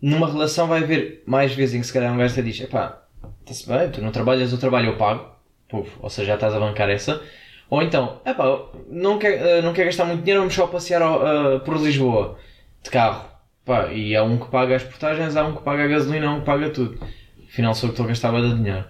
[0.00, 3.02] Numa relação vai haver mais vezes em que se calhar um gajo te diz, epá,
[3.40, 5.36] está-se bem, tu não trabalhas, eu trabalho, eu pago.
[5.68, 7.20] Puf, ou seja, já estás a bancar essa.
[7.68, 8.44] Ou então, epá,
[8.88, 12.38] não quer, eh, não quer gastar muito dinheiro, vamos só passear eh, por Lisboa
[12.82, 13.28] de carro.
[13.64, 16.34] Pá, e há um que paga as portagens, há um que paga a gasolina, há
[16.34, 16.98] um que paga tudo.
[17.46, 18.84] Afinal sou eu que estou a gastar de dinheiro.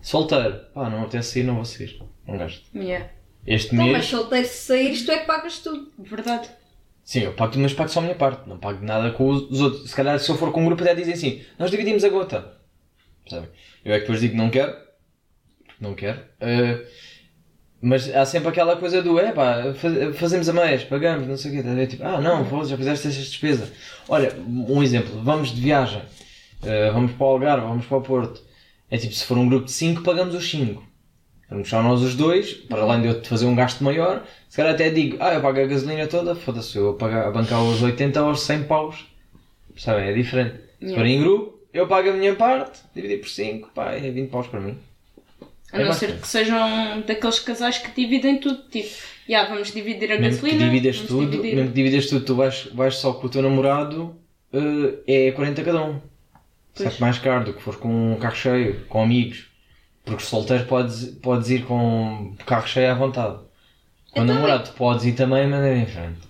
[0.00, 2.00] Solteiro, pá, não me apetece sair, não vou sair.
[2.26, 2.64] Não gasto.
[2.74, 3.06] Yeah,
[3.46, 5.92] Este Então, mas mês, solteiro se saíres, tu é que pagas tudo.
[5.98, 6.48] verdade.
[7.04, 8.48] sim, eu pago tudo, mas pago só a minha parte.
[8.48, 9.90] Não pago nada com os os outros.
[9.90, 12.52] Se calhar se eu for com um grupo até dizem assim, nós dividimos a gota.
[13.24, 13.50] Percebem?
[13.84, 14.74] Eu é que depois digo que não quero.
[15.80, 16.20] Não quero.
[16.40, 16.86] Eh,
[17.82, 21.50] mas há sempre aquela coisa do, é pá, faz- fazemos a meias, pagamos, não sei
[21.50, 21.62] o quê.
[21.68, 21.86] ver?
[21.86, 23.70] Tipo, ah não, foda, já fizeste esta despesa.
[24.08, 26.00] Olha, um exemplo, vamos de viagem.
[26.62, 28.42] Eh, vamos para o Algarve, vamos para o Porto.
[28.90, 30.82] É tipo, se for um grupo de 5, pagamos os 5.
[31.50, 34.56] Vamos só nós os dois, para além de eu te fazer um gasto maior, se
[34.56, 37.82] calhar até digo, ah, eu pago a gasolina toda, foda-se, eu pagar, a bancar os
[37.82, 39.06] 80 aos 100 paus.
[39.76, 40.54] Sabem, é diferente.
[40.80, 40.96] Se Yeah.
[41.02, 44.46] for em grupo, eu pago a minha parte, dividir por 5, pá, é 20 paus
[44.46, 44.76] para mim.
[45.72, 48.62] A É não ser que sejam daqueles casais que dividem tudo.
[48.70, 48.88] Tipo,
[49.28, 50.64] já vamos dividir a Mesmo que gasolina.
[50.70, 53.42] dividas vamos tudo, dividir- mesmo que dividas tudo, tu vais, vais só com o teu
[53.42, 54.14] namorado,
[54.52, 56.00] eh, é 40 cada um.
[56.76, 56.90] Pois.
[56.90, 59.46] Sai mais caro do que for com um carro cheio, com amigos.
[60.04, 63.38] Porque solteiro podes, podes ir com carro cheio à vontade.
[64.12, 66.20] Com Então, namorado podes ir também, mas é diferente.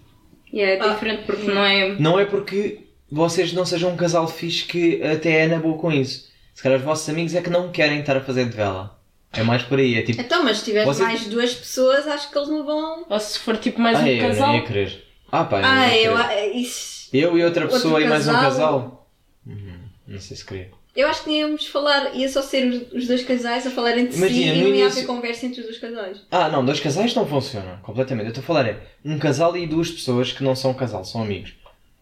[0.52, 1.88] Yeah, é Ah, diferente porque não é.
[1.98, 5.90] Não é porque vocês não sejam um casal fixe que até é na boa com
[5.90, 6.28] isso.
[6.54, 8.96] Se calhar os vossos amigos é que não querem estar a fazer de vela.
[9.32, 12.30] É mais por aí, é tipo, Então, mas se tiveres Vocês- mais duas pessoas, acho
[12.30, 13.04] que eles não vão.
[13.10, 14.46] Ou se for tipo mais ah, um eu casal.
[14.48, 15.04] não ia querer.
[15.32, 16.16] Ah, pá, eu não Ah, ia eu.
[16.16, 16.52] querer.
[16.54, 17.08] Isso.
[17.12, 18.44] Eu e outra pessoa e mais um casal.
[18.50, 19.08] casal?
[19.44, 20.70] Uhum, não sei se queria.
[20.94, 24.52] Eu acho que íamos falar, ia só ser os, dois casais a falar entre Imagina,
[24.54, 26.18] si e não ia início- haver conversa entre os dois casais.
[26.30, 28.26] Ah, não, dois casais não funcionam completamente.
[28.26, 31.22] Eu estou a falar é um casal e duas pessoas que não são casal, são
[31.22, 31.54] amigos.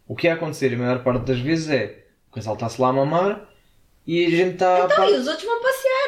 [0.07, 2.93] O que ia acontecer a maior parte das vezes é o casal está-se lá a
[2.93, 3.49] mamar
[4.07, 4.85] e a gente está.
[4.85, 5.63] Então, e os outros vão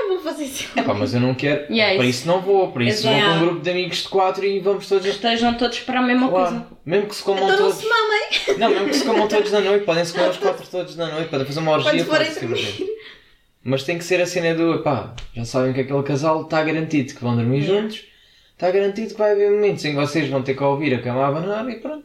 [0.08, 0.68] vão fazer isso.
[0.76, 1.72] É pá, mas eu não quero.
[1.72, 2.70] Yeah, para isso- isso não vou.
[2.72, 3.28] Para isso vou Exato.
[3.30, 5.06] com um grupo de amigos de quatro e vamos todos.
[5.06, 6.50] Estejam todos para a mesma Claro.
[6.50, 6.66] coisa.
[6.84, 7.76] Mesmo que se comam Então não todos.
[7.78, 8.58] se mamem.
[8.58, 11.06] Não, mesmo que se comam todos na noite, podem se comer os quatro todos na
[11.08, 12.04] noite, podem fazer uma orgia.
[12.04, 12.94] Quando forem.
[13.62, 17.14] Mas tem que ser a cena do pá, já sabem que aquele casal está garantido
[17.14, 17.80] que vão dormir Yeah.
[17.82, 18.04] juntos,
[18.52, 21.22] está garantido que vai haver momentos em que vocês vão ter que ouvir a cama
[21.24, 22.04] a abanar e pronto.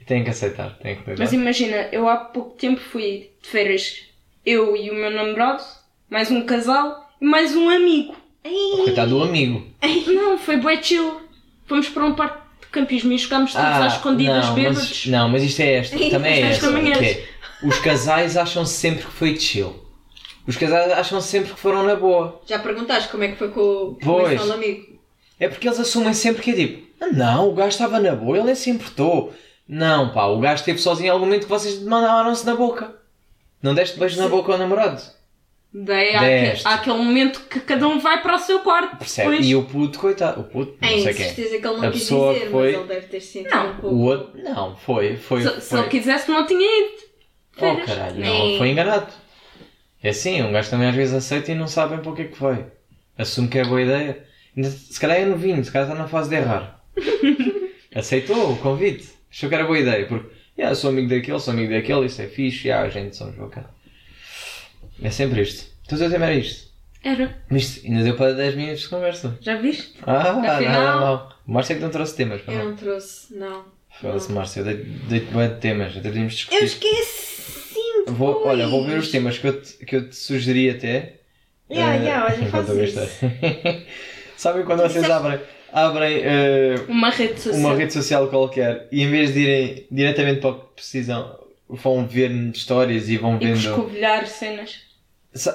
[0.00, 4.02] E têm que aceitar, têm que Mas imagina, eu há pouco tempo fui de férias,
[4.44, 5.62] eu e o meu namorado,
[6.10, 8.14] mais um casal mais um amigo.
[8.84, 9.66] Coitado do amigo.
[10.06, 11.20] Não, foi bué chill.
[11.66, 14.88] Fomos para um parque de campismo e jogámos todos às escondidas Ah, não, bêbados.
[14.88, 17.24] mas, não, mas isto é esta, também é Esta é,
[17.62, 19.84] os casais acham sempre que foi chill.
[20.46, 22.40] Os casais acham sempre que foram na boa.
[22.46, 24.50] Já perguntaste como é que foi com o Pois.
[24.50, 24.98] amigo?
[25.38, 28.36] É porque eles assumem sempre que é tipo, ah não, o gajo estava na boa,
[28.36, 29.32] ele nem se importou.
[29.68, 32.94] Não, pá, o gajo esteve sozinho em algum momento que vocês mandaram-se na boca.
[33.62, 34.30] Não deste beijo na Sim.
[34.30, 35.00] boca ao namorado.
[35.72, 36.16] Daí
[36.64, 38.96] há, aquele momento que cada um vai para o seu quarto.
[38.96, 39.30] Percebe?
[39.30, 39.46] Depois.
[39.48, 41.26] E o puto, coitado, o puto, não É, sei de quem.
[41.26, 43.70] certeza que ele não A quis pessoa dizer, foi- mas ele deve ter sentido Não,
[43.70, 43.96] um pouco.
[43.96, 45.42] O outro, não, foi, foi.
[45.42, 45.78] Se, se foi.
[45.80, 47.10] ele quisesse, não tinha ido.
[47.58, 49.12] Oh caralho, não, Nem- foi enganado.
[50.02, 52.22] É assim, um gajo também às vezes aceita e não sabe bem para o que
[52.22, 52.64] é que foi.
[53.16, 54.24] Assume que é boa ideia.
[54.64, 56.80] Se calhar é novinho, se calhar está na fase de errar.
[57.94, 59.08] Aceitou o convite.
[59.30, 62.26] Achou que era boa ideia, porque yeah, sou amigo daquele, sou amigo daquele, isso é
[62.26, 63.70] fixe, yeah, a gente somos bacana.
[65.02, 65.66] É sempre isto.
[65.84, 66.68] Então o teu tema era isto.
[67.02, 67.34] Era.
[67.50, 69.38] Isto ainda deu para 10 minutos de conversa.
[69.40, 69.94] Já viste?
[70.06, 71.32] Ah, Afinal- nada mal.
[71.46, 72.42] O Márcio é que não trouxe temas.
[72.42, 72.70] para Eu não.
[72.70, 73.64] não trouxe, não.
[74.00, 76.58] Foda-se, Márcio, eu dei- dei-te bué de temas, até podíamos discutir.
[76.58, 77.30] Eu esqueci
[78.06, 81.14] Vou, olha, vou ver os temas que eu te, que eu te sugeri até.
[81.70, 83.00] Yeah, Eh, yeah, olha, faz isso.
[84.36, 85.38] Sabem quando vocês abrem,
[85.72, 87.60] abrem eh, Uma rede social.
[87.60, 92.06] uma rede social qualquer e em vez de irem diretamente para o que precisam, vão
[92.06, 93.54] ver histórias e vão E vendo.
[93.60, 94.78] descovilhar cenas.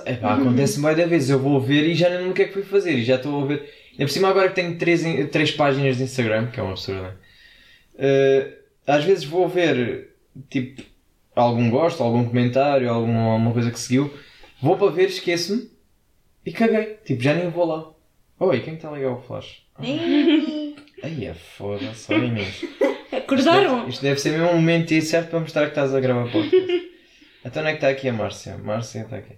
[0.06, 2.46] Epá, acontece mais da vez, eu vou ver e já não lembro o que é
[2.46, 3.74] que fui fazer e já estou a ver.
[3.92, 6.70] Ainda por cima agora que tenho três, in- três páginas de Instagram, que é um
[6.72, 7.14] absurdo, não é?
[7.98, 8.54] Eh,
[8.88, 10.16] às vezes vou ver
[10.50, 10.82] tipo
[11.36, 14.14] algum gosto, algum comentário, alguma, alguma coisa que seguiu,
[14.62, 15.70] vou para ver, esqueço-me
[16.46, 16.98] e caguei.
[17.06, 17.92] Tipo, já nem vou lá.
[18.40, 19.64] Oi, quem está a ligar o flash?
[19.82, 22.70] Ei, Ai, é foda-se, olha mesmo.
[23.12, 23.88] Acordaram?
[23.88, 26.90] Isto deve ser mesmo um momento certo para mostrar que estás a gravar podcast.
[27.46, 28.58] então onde é que está aqui a Márcia?
[28.58, 29.36] Márcia está aqui.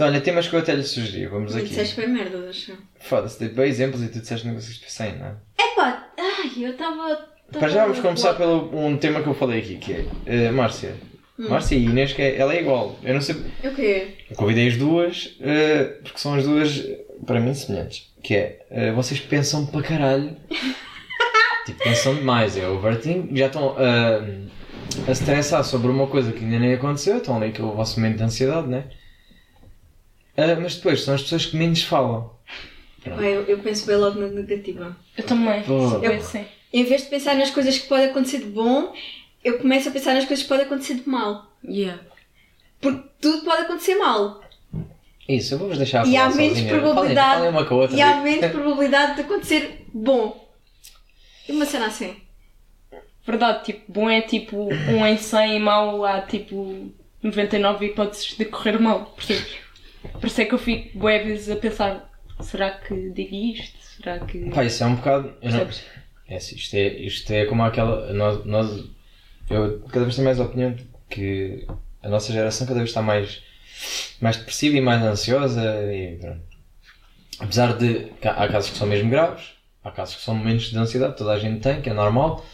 [0.00, 1.68] Então olha, temas que eu até lhe sugeri, vamos aqui.
[1.68, 2.72] disseste foi merda, acho.
[3.00, 5.42] Foda-se, dei bem exemplos e tu disseste que não conseguiste pensar em nada.
[5.58, 7.28] Epá, ai, eu estava.
[7.52, 10.94] Para já vamos começar pelo um tema que eu falei aqui, que é eh, Márcia.
[11.36, 12.98] Márcia e Inês, que é, ela é igual.
[13.02, 13.44] Eu não sei.
[13.62, 14.14] O quê?
[14.30, 16.82] Eu convidei as duas eh, porque são as duas,
[17.26, 18.10] para mim, semelhantes.
[18.22, 20.34] Que é, eh, vocês pensam para caralho.
[21.66, 22.56] tipo, pensam demais.
[22.56, 23.36] É overthinking.
[23.36, 27.18] Já estão a estressar sobre uma coisa que ainda nem aconteceu.
[27.18, 28.84] Estão ali com o vosso momento de ansiedade, né?
[30.36, 32.30] Ah, mas depois são as pessoas que menos falam.
[33.04, 34.96] Pá, eu, eu penso bem logo na negativa.
[35.16, 35.62] Eu também.
[35.62, 35.98] Pô.
[36.02, 36.44] Eu assim.
[36.72, 38.92] Em vez de pensar nas coisas que podem acontecer de bom,
[39.42, 41.50] eu começo a pensar nas coisas que podem acontecer de mal.
[41.64, 42.00] Yeah.
[42.80, 44.40] Porque tudo pode acontecer mal.
[45.28, 46.72] Isso, eu vou-vos deixar E há menos sozinha.
[46.72, 47.38] probabilidade.
[47.38, 47.96] Falem, falem uma com a outra.
[47.96, 50.48] E há menos probabilidade de acontecer bom.
[51.48, 52.16] E uma cena assim.
[53.26, 56.90] Verdade, tipo, bom é tipo 1 em 100 e mau há tipo
[57.22, 59.56] 99 hipóteses de correr mal, percebes?
[60.12, 62.10] Por isso é que eu fico vezes a pensar,
[62.40, 63.78] será que digo isto?
[63.78, 64.50] Será que.
[64.50, 65.34] Pá, isso é um bocado.
[65.42, 65.68] eu não-?
[66.28, 68.12] É assim, isto é, isto é como aquela.
[68.12, 68.84] Nós, nós,
[69.48, 71.66] eu cada vez tenho mais a opinião de que
[72.02, 73.42] a nossa geração cada vez está mais,
[74.20, 76.42] mais depressiva e mais ansiosa e pronto.
[77.40, 78.06] Apesar de.
[78.20, 81.16] que Há há casos que são mesmo graves, há casos que são momentos de ansiedade,
[81.16, 82.44] toda a gente tem, que é normal.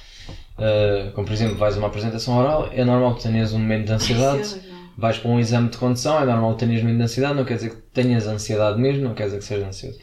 [0.58, 3.86] Uh, como por exemplo, vais a uma apresentação oral, é normal que tenhas um momento
[3.86, 4.60] de ansiedade.
[4.96, 7.54] Vais para um exame de condução, é normal que tenhas momento de ansiedade, não quer
[7.54, 10.00] dizer que tenhas ansiedade mesmo, não quer dizer que sejas ansioso.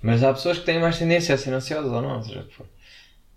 [0.00, 2.54] Mas há pessoas que têm mais tendência a ser ansiosas ou não, seja o que
[2.54, 2.66] for.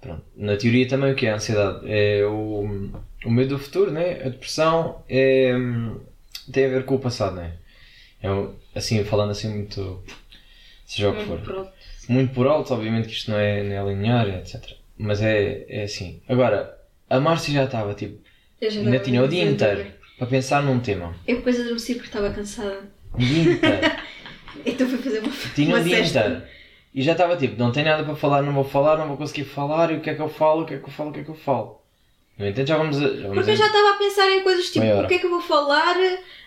[0.01, 0.23] Pronto.
[0.35, 1.79] Na teoria também o que é a ansiedade?
[1.91, 2.91] É o,
[3.25, 4.21] o medo do futuro, né?
[4.23, 5.53] A depressão é,
[6.51, 7.53] tem a ver com o passado, né?
[8.21, 8.27] É
[8.77, 10.03] assim, falando assim muito,
[10.85, 11.29] seja o que for.
[11.29, 11.71] Muito pronto.
[12.07, 14.73] Muito por alto, obviamente que isto não é, não é linear, etc.
[14.97, 16.21] Mas é, é assim.
[16.27, 16.77] Agora,
[17.09, 18.19] a Márcia já estava, tipo,
[18.61, 19.85] ainda tinha o dia inteiro.
[20.17, 21.15] Para pensar num tema.
[21.27, 22.89] Eu depois adormeci porque estava cansada.
[24.65, 26.41] Então fui fazer uma, Tinha um dia inteiro.
[26.93, 29.43] E já estava tipo, não tenho nada para falar, não vou falar, não vou conseguir
[29.43, 31.13] falar, e o que é que eu falo, o que é que eu falo, o
[31.13, 31.81] que é que eu falo.
[32.39, 33.01] No entanto, já vamos a.
[33.01, 35.25] Já vamos Porque eu já estava a pensar em coisas tipo, o que é que
[35.25, 35.95] eu vou falar,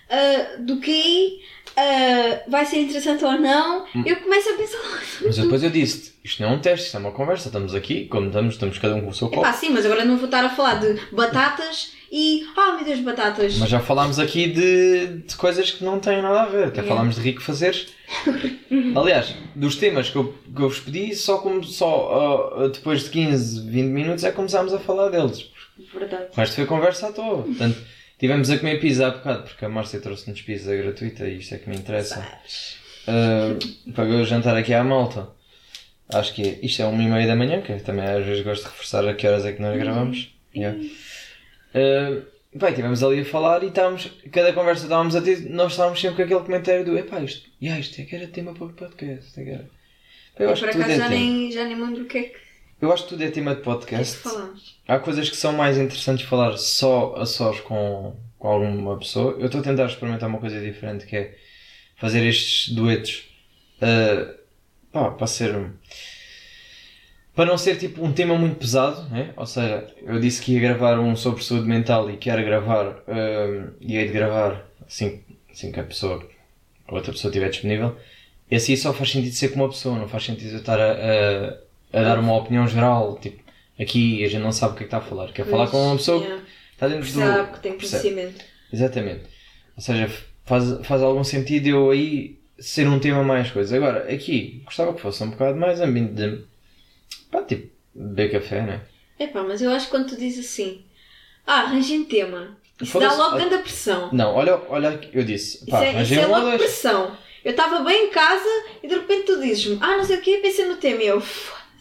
[0.08, 1.38] ah, do quê,
[1.76, 3.84] ah, vai ser interessante ou não.
[3.94, 4.02] Hum.
[4.06, 4.78] Eu começo a pensar
[5.22, 8.06] Mas depois eu disse isto não é um teste, isto é uma conversa, estamos aqui,
[8.06, 9.40] como estamos, estamos cada um com o seu copo.
[9.40, 12.46] Epá, sim, mas agora não vou estar a falar de batatas e.
[12.56, 13.58] Ah, meu Deus, batatas.
[13.58, 16.88] Mas já falámos aqui de, de coisas que não têm nada a ver, até Yeah.
[16.88, 17.88] falámos de rico fazeres.
[18.96, 23.10] Aliás, dos temas que eu, que eu vos pedi, só, como, só ah, depois de
[23.10, 25.50] 15, 20 minutos é que começámos a falar deles.
[25.92, 26.26] Verdade.
[26.32, 27.42] O resto foi conversa à toa.
[27.42, 27.78] Portanto,
[28.18, 31.58] tivemos a comer pizza há bocado, porque a Márcia trouxe-nos pizza gratuita e isto é
[31.58, 32.26] que me interessa.
[33.06, 35.28] Uh, pagou o jantar aqui à malta.
[36.12, 38.62] Acho que é- isto é uma e meia da manhã, que também às vezes gosto
[38.64, 40.34] de reforçar a que horas é que nós gravamos.
[40.56, 40.78] Yeah.
[41.74, 42.22] Uh,
[42.54, 46.00] bem, estivemos ali a falar e estávamos, cada conversa que estávamos a ter, nós estávamos
[46.00, 48.72] sempre com aquele comentário do epá, isto, yeah, isto é que era tema para o
[48.72, 49.40] podcast.
[49.40, 49.70] É que era.
[50.38, 52.18] Eu Eu, acho, por que tudo acaso é já nem, já nem lembro o que
[52.18, 52.36] é que,
[52.80, 54.28] eu acho que tudo é tema de o que, é que podcast.
[54.86, 59.32] Há coisas que são mais interessantes falar só a sós com, com alguma pessoa.
[59.38, 61.36] Eu estou a tentar experimentar uma coisa diferente que é
[61.96, 63.28] fazer estes duetos
[63.80, 64.34] ah,
[64.92, 65.70] pá, para ser
[67.38, 69.32] para não ser tipo um tema muito pesado, né?
[69.36, 73.68] ou seja, eu disse que ia gravar um sobre saúde mental e quero gravar ah,
[73.80, 76.28] e hei de gravar assim, assim que a pessoa
[76.88, 77.94] a outra pessoa estiver disponível,
[78.50, 80.94] esse aí só faz sentido ser com uma pessoa, não faz sentido eu estar a,
[81.92, 83.40] a, a dar uma opinião geral, tipo,
[83.78, 85.80] aqui a gente não sabe o que é que está a falar, quer falar com
[85.80, 86.42] uma pessoa Yeah.
[86.42, 87.20] que está dentro do...
[87.20, 88.44] Sabe que tem conhecimento.
[88.72, 89.22] Exatamente.
[89.76, 90.10] Ou seja,
[90.44, 93.76] faz, faz algum sentido eu aí ser um tema mais coisa.
[93.76, 96.48] Agora, aqui, gostava que fosse um bocado mais ambiente de.
[97.30, 98.80] Pá, tipo, beber café, né?
[99.18, 100.84] Epá, mas eu acho que quando tu dizes assim,
[101.46, 104.10] ah, arranjem tema, isso dá logo grande pressão.
[104.12, 107.16] Não, olha, olha, eu disse, Isso pá, é, isso é um ou logo pressão.
[107.44, 108.48] Eu estava bem em casa
[108.82, 111.22] e de repente tu dizes-me, ah, não sei o quê, pensei no tema e eu,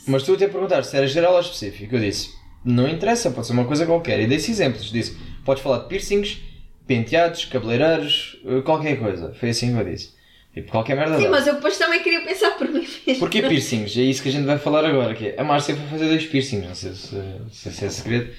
[0.08, 1.96] Mas tu até perguntar se era geral ou específico.
[1.96, 2.34] Eu disse,
[2.64, 4.20] não interessa, pode ser uma coisa qualquer.
[4.20, 4.92] E dei-se exemplos.
[4.92, 6.40] Disse, podes falar de piercings,
[6.86, 9.34] penteados, cabeleireiros, eh, qualquer coisa.
[9.40, 10.16] Foi assim que eu disse.
[10.58, 11.30] Tipo, qualquer merda sim, dá.
[11.30, 13.20] mas eu depois também queria pensar por mim mesmo.
[13.20, 13.96] Porquê piercings?
[13.96, 15.13] É isso que a gente vai falar agora.
[15.13, 16.65] Que é, a Márcia foi fazer dois piercings.
[16.67, 17.15] Não sei se,
[17.52, 18.34] se, se é segredo.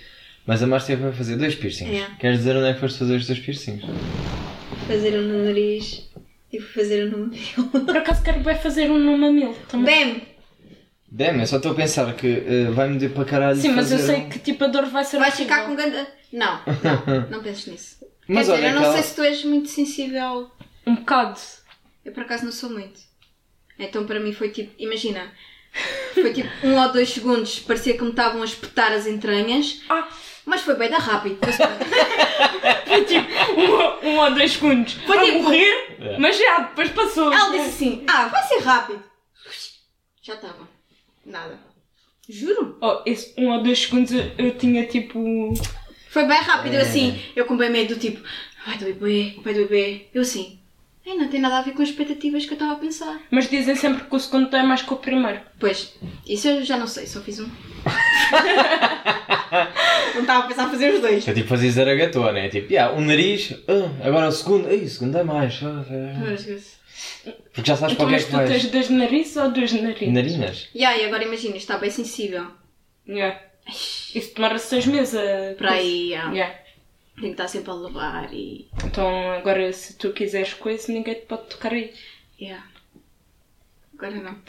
[0.44, 1.94] Mas a Márcia vai fazer dois piercings.
[1.94, 2.06] É.
[2.18, 3.84] Queres dizer onde é que foste fazer os teus piercings?
[4.88, 6.08] Fazer um no nariz
[6.52, 7.68] e fazer um no mamilo.
[7.86, 10.14] Por acaso quero bem fazer um no mamilo também.
[10.14, 10.22] Bem,
[11.10, 13.98] Bem, eu só estou a pensar que eh, vai-me dar para caralho Sim, mas eu
[13.98, 16.06] sei um- que tipo a dor vai ser vais ficar com ganda...
[16.32, 17.96] Não, não, não penses nisso.
[18.26, 20.50] Mas Quer olha, dizer, eu não aquela- sei se tu és muito sensível
[20.86, 21.38] Um bocado.
[22.08, 22.98] Eu por acaso não sou muito.
[23.78, 25.30] Então para mim foi tipo, imagina,
[26.14, 30.08] foi tipo um ou dois segundos, parecia que me estavam a espetar as entranhas, Ah,
[30.46, 31.38] mas foi bem da rápido.
[32.88, 33.28] Foi tipo
[33.60, 34.94] um, um ou dois segundos.
[34.94, 36.18] Foi a tipo- morrer, É.
[36.18, 37.30] mas já, depois passou.
[37.32, 39.02] Ela disse assim, ah, vai ser rápido.
[40.22, 40.66] Já estava.
[41.26, 41.58] Nada.
[42.28, 42.78] Juro.
[42.80, 45.52] Oh, esse um ou dois segundos eu, eu tinha tipo.
[46.08, 46.82] Foi bem rápido, eu É.
[46.82, 48.26] assim, eu com bem medo do tipo,
[48.66, 50.08] vai doer bebê, vai doer bebê.
[50.14, 50.57] Eu assim,
[51.08, 53.18] "Ei, não tem nada a ver com as expectativas que eu estava a pensar.
[53.30, 55.40] Mas dizem sempre que o segundo é mais que o primeiro.
[55.58, 55.94] Pois,
[56.26, 57.48] isso eu já não sei, só fiz um.
[60.14, 61.26] não estava a pensar em fazer os dois.
[61.28, 62.48] É tipo fazer zaragatua, né?
[62.48, 65.60] Tipo, yeah, um nariz, ah, agora o segundo, ei, o segundo é mais.
[65.62, 67.32] ah, ah.
[67.52, 68.50] Porque já sabes Então, para o que é mas que tu vais.
[68.50, 70.14] tens dois narizes ou dois narinas?
[70.14, 70.68] Narinas?
[70.74, 72.46] E aí, agora imagina, está bem sensível.
[73.08, 73.38] Yeah.
[74.14, 75.54] Isso demora seis meses a...
[75.56, 76.54] Para aí, ah, Yeah.
[77.20, 78.68] Tem que estar sempre a lavar e.
[78.84, 81.92] Então agora se tu quiseres coisa, ninguém te pode tocar aí.
[82.40, 82.64] Yeah.
[83.96, 84.36] Agora não.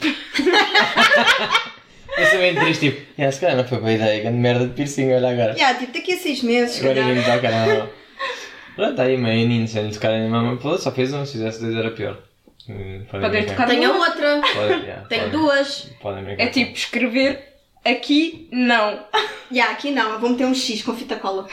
[2.18, 4.74] Eu sou bem triste, tipo, yeah, se calhar não foi boa ideia, grande merda de
[4.74, 5.52] piercing, olha agora.
[5.54, 7.88] Yeah, tipo, daqui a seis meses, se Agora ninguém me toca, não.
[8.74, 11.32] Pronto, está aí meio menino, sem lhe tocar em mama, pô, só fez um, se
[11.32, 12.18] fizesse dois era pior.
[12.68, 15.88] Hum, Podem tocar Tenho outra, Podem, yeah, tenho podem- duas.
[16.00, 16.42] Podem brincar.
[16.44, 17.42] É tipo escrever
[17.84, 19.04] aqui, não.
[19.52, 21.48] Yeah, aqui não, eu vou meter um X com fita cola.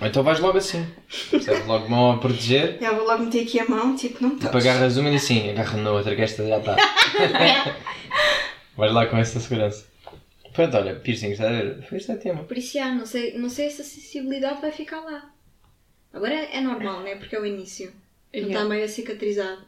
[0.00, 0.86] Ou então vais logo assim.
[1.30, 1.66] Percebes?
[1.66, 4.66] Logo mão a proteger, Já vou logo meter aqui a mão, tipo, não tipo toques.
[4.66, 6.76] agarras uma e assim, agarra na outra, que esta já está.
[8.76, 9.86] Vais lá com essa segurança.
[10.52, 11.82] Pronto, olha, piercing, está a ver?
[11.82, 12.44] Foi este é tema.
[12.44, 15.30] Por isso, já, não sei, não sei se a sensibilidade vai ficar lá.
[16.12, 17.16] Agora é, é normal, né?
[17.16, 17.92] Porque é o início.
[18.32, 19.62] Não está meio a cicatrizado.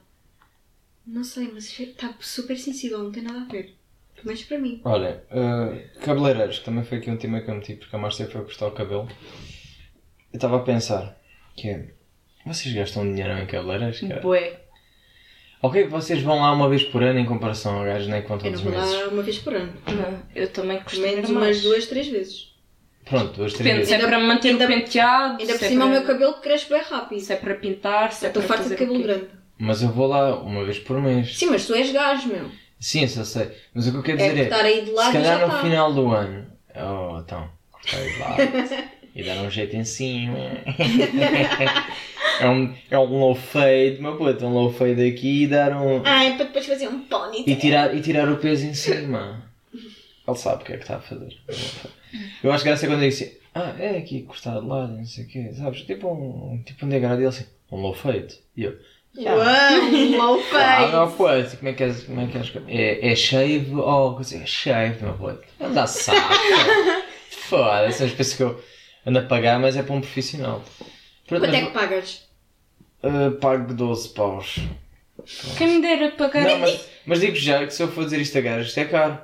[1.06, 3.74] Não sei, mas está super sensível, não tem nada a ver.
[4.14, 4.80] Pelo menos para mim.
[4.84, 8.42] Olha, uh, cabeleireiros, também foi aqui um tema que eu meti, porque a Márcia foi
[8.42, 9.08] cortar o cabelo.
[10.32, 11.16] Eu estava a pensar,
[11.56, 11.84] que é,
[12.46, 14.20] vocês gastam dinheiro em cabeleireiros, cara?
[14.20, 14.60] Bué.
[15.62, 18.38] Ok, vocês vão lá uma vez por ano em comparação a gajos nem que vão
[18.38, 19.00] Eu não todos vou os meses.
[19.02, 19.72] lá uma vez por ano.
[19.86, 21.62] Não, eu também Pelo costumo menos ir umas mais.
[21.62, 22.50] duas, três vezes.
[23.04, 23.92] Pronto, duas, três Depende se vezes.
[23.92, 26.06] é Ainda- para manter ainda- o penteado, Ainda por se é cima o para- meu
[26.06, 27.20] cabelo cresce bem rápido.
[27.20, 29.12] Se é para pintar, se é Estou para farta de fazer o cabelo quê.
[29.12, 29.28] grande.
[29.58, 31.36] Mas eu vou lá uma vez por mês.
[31.36, 32.48] Sim, mas tu és gajo, meu.
[32.78, 33.50] Sim, isso eu sei.
[33.74, 35.38] Mas o que eu quero É dizer é, cortar aí de lado se e calhar
[35.40, 35.60] já no tá.
[35.62, 40.38] final do ano, oh, então, cortar de lado e dar um jeito em cima.
[42.40, 46.02] é, um, é um low fade, meu puto, um low fade aqui e dar um.
[46.04, 47.44] Ai, para depois fazer um pony.
[47.46, 49.42] E tirar, e tirar o peso em cima.
[50.26, 51.36] Ele sabe o que é que está a fazer.
[52.42, 55.04] Eu acho que graça é quando eu disse ah, é aqui cortar de lado, não
[55.04, 55.82] sei o quê, sabes?
[55.82, 58.38] Tipo um, tipo um degradê assim, um low fade.
[58.56, 58.78] E eu,
[59.16, 61.56] Uau, um low ah, meu face.
[61.56, 62.52] puto, como é que é, como é que és?
[62.68, 64.36] É, é shave ou coisa?
[64.36, 65.42] É shave, meu puto.
[65.58, 66.32] Não dá saco.
[67.48, 68.62] Foda-se, mas penso que eu
[69.06, 70.62] ando a pagar, mas é para um profissional.
[71.26, 72.28] Pronto, Quanto é que pagas?
[73.02, 74.58] uh, pago 12 paus.
[75.58, 76.44] Quem me dera pagar.
[76.44, 78.84] Não, mas, mas digo já que se eu for dizer isto a gajos, isto é
[78.86, 79.18] caro.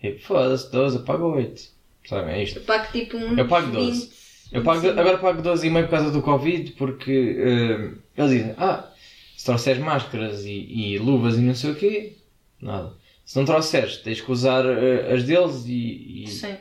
[0.00, 1.62] Tipo, foda-se, 12, eu pago 8.
[2.08, 2.58] Sabem, é isto.
[2.58, 3.38] Eu pago tipo um.
[3.38, 4.12] Eu pago 12.
[4.52, 8.88] Eu pago, agora pago 12,5 por causa do Covid, porque eh, eles dizem, ah,
[9.36, 12.16] se trouxeres máscaras e, e luvas e não sei o quê,
[12.60, 12.92] nada.
[13.24, 16.56] Se não trouxeres, tens que usar eh, as deles e, e Sim.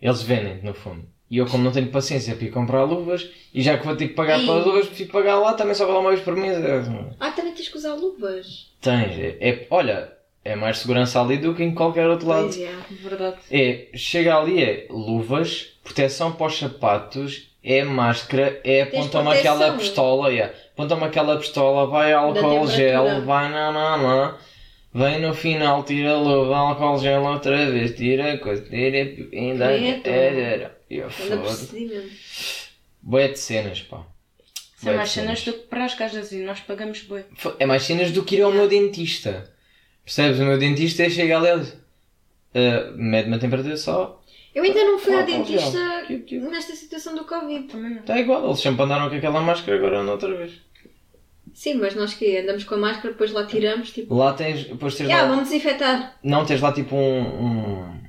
[0.00, 1.06] eles vendem no fundo.
[1.30, 4.08] E eu, como não tenho paciência para ir comprar luvas, e já que vou ter
[4.08, 4.46] que pagar Ei.
[4.46, 6.58] pelas luvas, prefiro pagar lá, também só vou lá uma vez por mês.
[6.58, 6.82] É,
[7.20, 8.68] Ah, também tens que usar luvas.
[8.80, 10.12] Tens, é, é- olha,
[10.44, 12.44] é mais segurança ali do que em qualquer outro lado.
[12.46, 12.70] Pois é.
[13.08, 13.36] Verdade.
[13.48, 19.30] É, chega ali, é luvas, proteção para os sapatos, é máscara, é proteção.
[19.30, 24.34] aquela pistola, é, apontam-me aquela pistola, vai álcool gel, vai não, não, não.
[24.92, 29.66] Vem no final, tira a luva, álcool gel outra vez, tira a coisa, tira ainda.
[29.72, 31.36] É, eu foda.
[33.02, 34.04] Bué de cenas, pá.
[34.76, 37.06] Isso é Bué mais cenas do que para as gajas e nós pagamos.
[37.36, 39.52] Fo- É mais cenas do que ir ao meu dentista.
[40.04, 40.40] Percebes?
[40.40, 41.68] O meu dentista chega ali
[42.54, 44.20] e "Ah, mede-me a temperatura só.
[44.54, 45.44] Eu ainda não fui ao Álcool gel.
[45.44, 46.50] dentista Tipo, tipo.
[46.50, 47.68] nesta situação do Covid.
[47.68, 48.00] Também não.
[48.00, 50.52] Está igual, eles sempre andaram com aquela máscara, agora andam outra vez.
[51.54, 54.14] Sim, mas nós que andamos com a máscara, depois lá tiramos, tipo.
[54.14, 56.18] Lá tens, depois tens Ah, lá, vamos desinfetar.
[56.22, 58.00] não tens lá tipo um, um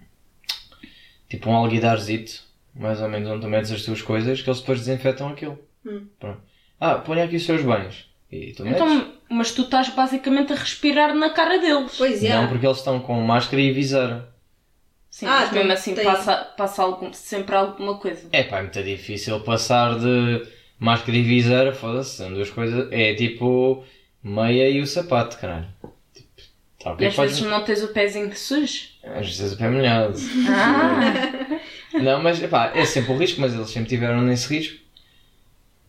[1.30, 2.42] tipo um alguidarzito,
[2.76, 5.58] mais ou menos onde tu metes as tuas coisas, que eles depois desinfetam aquilo.
[5.86, 6.06] Hum.
[6.20, 6.42] Pronto.
[6.80, 8.10] Ah, ponha aqui os seus bens.
[8.32, 8.82] E tu metes.
[8.82, 11.96] Então, mas tu estás basicamente a respirar na cara deles.
[11.98, 12.30] Pois é.
[12.36, 14.30] Não, porque eles estão com máscara e viseira.
[15.10, 18.30] Sim, Ah, mas então mesmo assim tem- passa, passa algum, sempre alguma coisa.
[18.32, 20.48] É pá, é muito difícil passar de
[20.80, 22.88] máscara e viseira, foda-se, são duas coisas.
[22.92, 23.84] É tipo
[24.24, 25.68] meia e o sapato, caralho.
[26.14, 26.30] Tipo,
[26.82, 28.84] tá, E ok, às vezes não tens o pezinho sujo.
[29.04, 30.16] Às vezes o pé molhado.
[30.50, 31.60] Ah,
[31.94, 34.80] Não, mas epá, é sempre o risco, mas eles sempre tiveram nesse risco.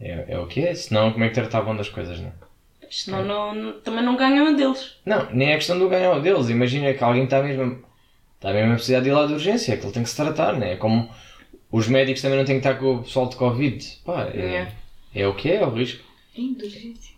[0.00, 2.32] É, é o que é, senão como é que tratavam das coisas, não?
[2.90, 4.96] senão não, não- também não ganham a deles.
[5.06, 6.50] Não, nem é questão do ganhar o deles.
[6.50, 7.82] Imagina que alguém está mesmo,
[8.34, 10.52] está mesmo a precisar de ir lá de urgência, que ele tem que se tratar,
[10.58, 10.72] né?
[10.74, 11.08] É como
[11.70, 13.98] os médicos também não têm que estar com o pessoal de Covid.
[14.04, 14.68] Pá, é,
[15.14, 16.04] é o que é, é o risco.
[16.36, 17.12] Indulgência.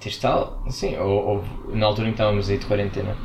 [0.00, 3.16] Tens tal, sim, ou, ou na altura em que estávamos aí de quarentena,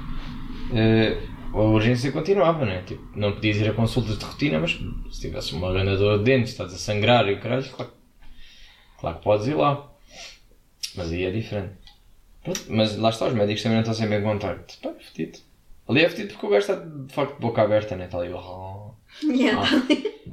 [0.73, 1.17] eh,
[1.57, 2.83] a urgência continuava, né?
[2.85, 4.77] Tipo, não podias ir a consultas de rotina, mas
[5.11, 7.91] se tivesse uma grande dor de dentes, estás a sangrar e o caralho, claro,
[8.99, 9.91] claro que podes ir lá.
[10.95, 11.73] Mas aí é diferente.
[12.69, 14.75] Mas lá está, os médicos também não estão sempre em contacto.
[14.81, 15.39] Pá, é fedido.
[15.87, 18.05] Ali é fedido porque o gajo está de facto de boca aberta, né?
[18.05, 18.31] Está ali.
[18.33, 18.91] "Oh".
[19.23, 19.61] Yeah.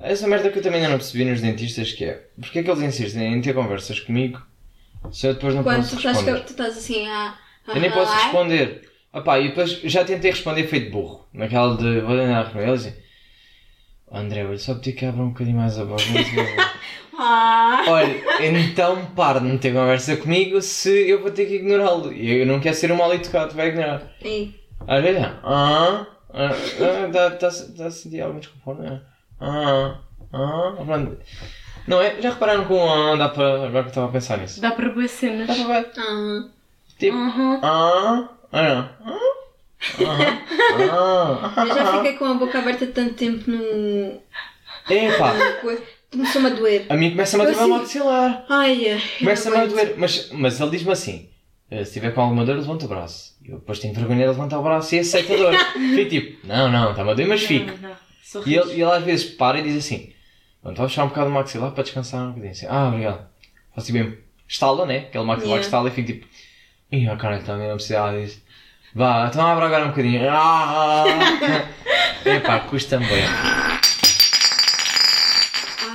[0.00, 2.26] Essa merda que eu também ainda não percebi nos dentistas que é.
[2.40, 4.40] Porque é que eles insistem em ter conversas comigo
[5.10, 6.40] se eu depois não Quando posso tu estás, responder?
[6.44, 7.38] tu estás assim a.
[7.68, 8.91] Eu nem posso responder.
[9.12, 11.26] Opá, e depois já tentei responder feito burro.
[11.32, 12.00] Naquela de.
[12.00, 12.94] Vou andar com eles e.
[14.08, 16.08] "Oh, André, olha, só pedir que abra um bocadinho mais a voz.
[16.10, 16.44] não te vou."
[17.24, 17.84] Ah!
[17.88, 22.10] olha, então para de meter conversa comigo se eu vou ter que ignorá-lo.
[22.12, 24.02] E eu não quero ser um mal educado, vai ignorar.
[24.22, 24.58] Ei,
[24.88, 26.06] Às vezes, ah,
[27.06, 28.82] está tá, tá a sentir algum desconforto?
[28.82, 29.00] Ah,
[29.40, 29.98] ah,
[30.32, 31.18] ah, pronto.
[31.86, 32.20] Não é?
[32.20, 33.66] Já repararam um ah dá para.
[33.66, 34.60] Agora que estava a pensar nisso.
[34.60, 35.46] Dá para boas cenas.
[35.46, 35.90] Dá para ver.
[35.98, 36.48] ah,
[36.98, 37.60] Tipo, Uhum.
[37.62, 39.12] ah, ah, não.
[40.06, 40.42] Ah,
[40.90, 44.20] ah, ah, eu já fiquei com a boca aberta tanto tempo no.
[44.88, 45.34] Epá.
[46.10, 46.86] Começou-me a doer.
[46.88, 48.44] a mim começa-me a doer o assim- maxilar.
[48.48, 49.02] Ai, ai.
[49.18, 49.94] Começa-me a doer.
[49.96, 51.28] Mas, mas ele diz-me assim:
[51.70, 53.32] eh, se tiver com alguma dor, levanta o braço.
[53.44, 55.54] Eu depois tenho vergonha de levantar o braço e aceito a dor.
[55.74, 57.72] Fico tipo, não, não, está-me a doer, mas fico.
[57.80, 58.46] Não, não.
[58.46, 60.12] E ele, e ele às vezes para e diz assim:
[60.62, 62.52] vou fechar um bocado o maxilar para descansar um bocadinho.
[62.52, 63.26] Assim, ah, obrigado.
[63.74, 64.98] Faço tipo mesmo, estala, né?
[64.98, 65.60] Aquele maxilar Yeah.
[65.60, 66.26] que estala e fico tipo,
[66.92, 68.40] ih, oh, caralho, também não precisava disso.
[68.94, 70.28] Vá, então abre agora um bocadinho.
[70.30, 71.04] Ah!
[72.24, 73.24] Epá, custa-me bem.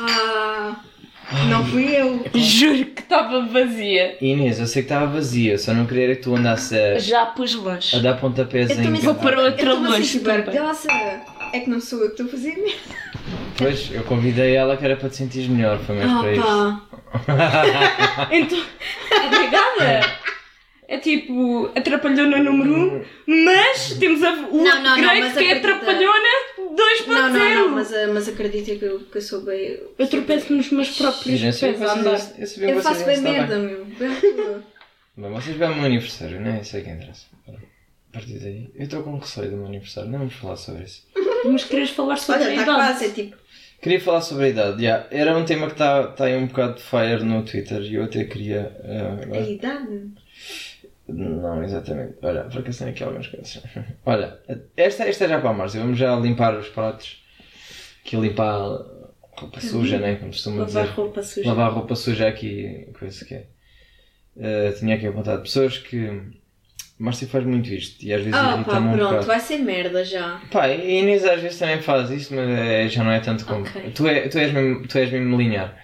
[0.09, 0.75] Ah,
[1.49, 2.23] não fui eu.
[2.33, 4.17] Juro que estava vazia.
[4.21, 7.53] Inês, eu sei que estava vazia, só não queria que tu andasses a, Já pus
[7.55, 7.95] longe.
[7.95, 8.83] a dar pontapés Eu em.
[8.83, 10.43] também Vou para Eu outra estou-me a longe sentir também.
[10.45, 10.87] barulhosa.
[11.53, 12.79] É que não sou eu que estou a fazer mesmo.
[13.57, 16.47] Pois, eu convidei ela que era para te sentires melhor, foi mais para isso.
[16.47, 16.81] Ah,
[17.25, 18.27] pá.
[18.31, 18.59] Então,
[19.25, 20.27] obrigada.
[20.89, 22.95] É tipo, atrapalhona número 1,
[23.27, 25.67] um, mas temos a, o Não, não, não, upgrade mas que é acredita.
[25.73, 27.07] atrapalhona 2.0.
[27.07, 29.79] Não, não, não, mas, ah, mas acredita que eu, que eu sou bem.
[29.99, 32.17] Eu tropeço nos meus próprios pés a andar.
[32.17, 33.83] vocês, eu Eu faço bem merda, meu.
[33.85, 34.63] Bem-
[35.31, 36.61] vocês vão ao meu aniversário, não é?
[36.61, 37.25] Isso é que interessa.
[37.49, 41.05] A partir daí, eu estou com receio do meu aniversário, não vamos falar sobre isso.
[41.45, 42.77] Mas queres falar sobre Olha, a está idade?
[42.79, 43.35] quase, é tipo.
[43.81, 45.05] Queria falar sobre a idade, já.
[45.11, 48.05] Era um tema que está tá aí um bocado de fire no Twitter e eu
[48.05, 48.75] até queria.
[48.83, 50.11] eh, A idade?
[51.07, 52.15] Não, exatamente.
[52.21, 53.63] Olha, tenho aqui algumas coisas.
[54.05, 54.37] Olha,
[54.75, 57.23] esta, esta é já para a Márcia, vamos já limpar os pratos.
[58.05, 58.57] Aqui limpar
[59.37, 60.15] roupa suja, né?
[60.15, 60.95] Como costuma Lavar dizer.
[60.95, 61.47] roupa suja.
[61.49, 63.45] Lavar roupa suja aqui, coisa que é.
[64.39, 66.21] Eh, tinha aqui apontado pessoas que.
[66.99, 70.03] Márcia faz muito isto e às vezes Ah, pá, irrita-me um pronto, vai ser merda
[70.03, 70.41] já.
[70.51, 73.61] Pá, a Inês às vezes também faz isso, mas é- já não é tanto como.
[73.61, 73.91] Ok.
[73.93, 75.77] Tu, é, tu, és mesmo, tu és mesmo linear.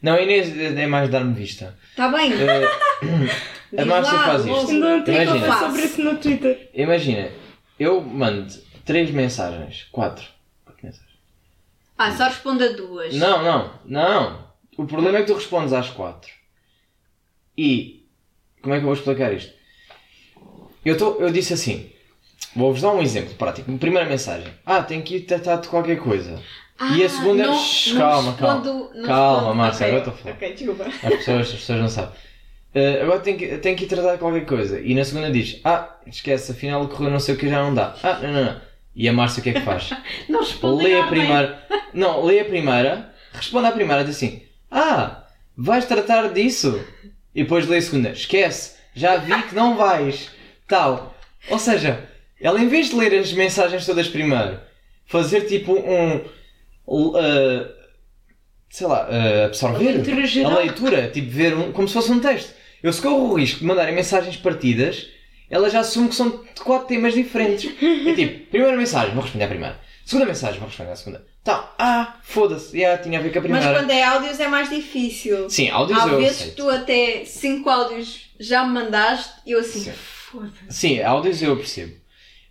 [0.00, 1.76] Não, a Inês é é mais dar-me vista.
[1.90, 2.32] Está Tá bem?
[2.32, 2.68] Eh,
[3.72, 4.70] a Diz Márcia faz isto.
[4.70, 5.40] Ainda Imagina.
[5.46, 6.70] falar sobre isso no Twitter.
[6.74, 7.30] Imagina,
[7.78, 8.52] eu mando
[8.84, 10.24] três mensagens, quatro.
[10.64, 11.12] Quatro mensagens.
[11.98, 13.14] Ah, só responda duas.
[13.14, 14.48] Não, não, não.
[14.76, 16.30] O problema é que tu respondes às quatro.
[17.56, 18.06] E
[18.62, 19.52] como é que eu vou explicar isto?
[20.84, 21.90] Eu, tô, eu disse assim.
[22.56, 23.72] Vou-vos dar um exemplo prático.
[23.78, 24.52] Primeira mensagem.
[24.66, 26.38] Ah, tenho que ir tratar de qualquer coisa.
[26.96, 27.46] e a Ah, segunda.
[27.46, 28.90] não- Shhh, não calma, respondo- calma.
[28.94, 29.54] não Calma.
[29.54, 30.34] Márcia, Ok, agora estou a falar.
[30.34, 30.84] Ok, desculpa.
[30.84, 32.14] As pessoas, as pessoas não sabem.
[32.74, 34.80] "Ah, agora tenho que, tenho que ir tratar de qualquer coisa.
[34.80, 37.94] E na segunda diz, ah, esquece, afinal correu não sei o que já não dá.
[38.02, 38.60] Ah, não, não, não.
[38.94, 39.90] E a Márcia o que é que faz?
[40.28, 41.66] Não respondem lê a primeira.
[41.94, 45.24] Não, lê a primeira, responde à primeira, diz assim: Ah,
[45.56, 46.78] vais tratar disso?
[47.34, 50.30] E depois lê a segunda: Esquece, já vi que não vais.
[50.68, 51.16] Tal.
[51.48, 52.06] Ou seja,
[52.38, 54.60] ela em vez de ler as mensagens todas primeiro,
[55.06, 56.16] fazer tipo um.
[56.86, 57.66] uh,
[58.68, 60.52] sei lá, uh, absorver A leitura geral.
[60.52, 62.52] a leitura, tipo ver um, como se fosse um texto.
[62.82, 65.08] Eu se corro o risco de mandarem mensagens partidas,
[65.48, 67.70] ela já assume que são de quatro temas diferentes.
[68.06, 69.80] É tipo, primeira mensagem, vou responder à primeira.
[70.04, 71.24] Segunda mensagem, vou responder à segunda.
[71.42, 73.78] Então, ah, foda-se, já tinha a ver com a Mas primeira.
[73.80, 75.48] quando é áudios é mais difícil.
[75.48, 76.56] Sim, áudios Há eu vezes aceito.
[76.56, 79.92] tu até 5 áudios já me mandaste e eu assim, Sim.
[80.30, 80.52] foda-se.
[80.68, 81.94] Sim, áudios eu percebo.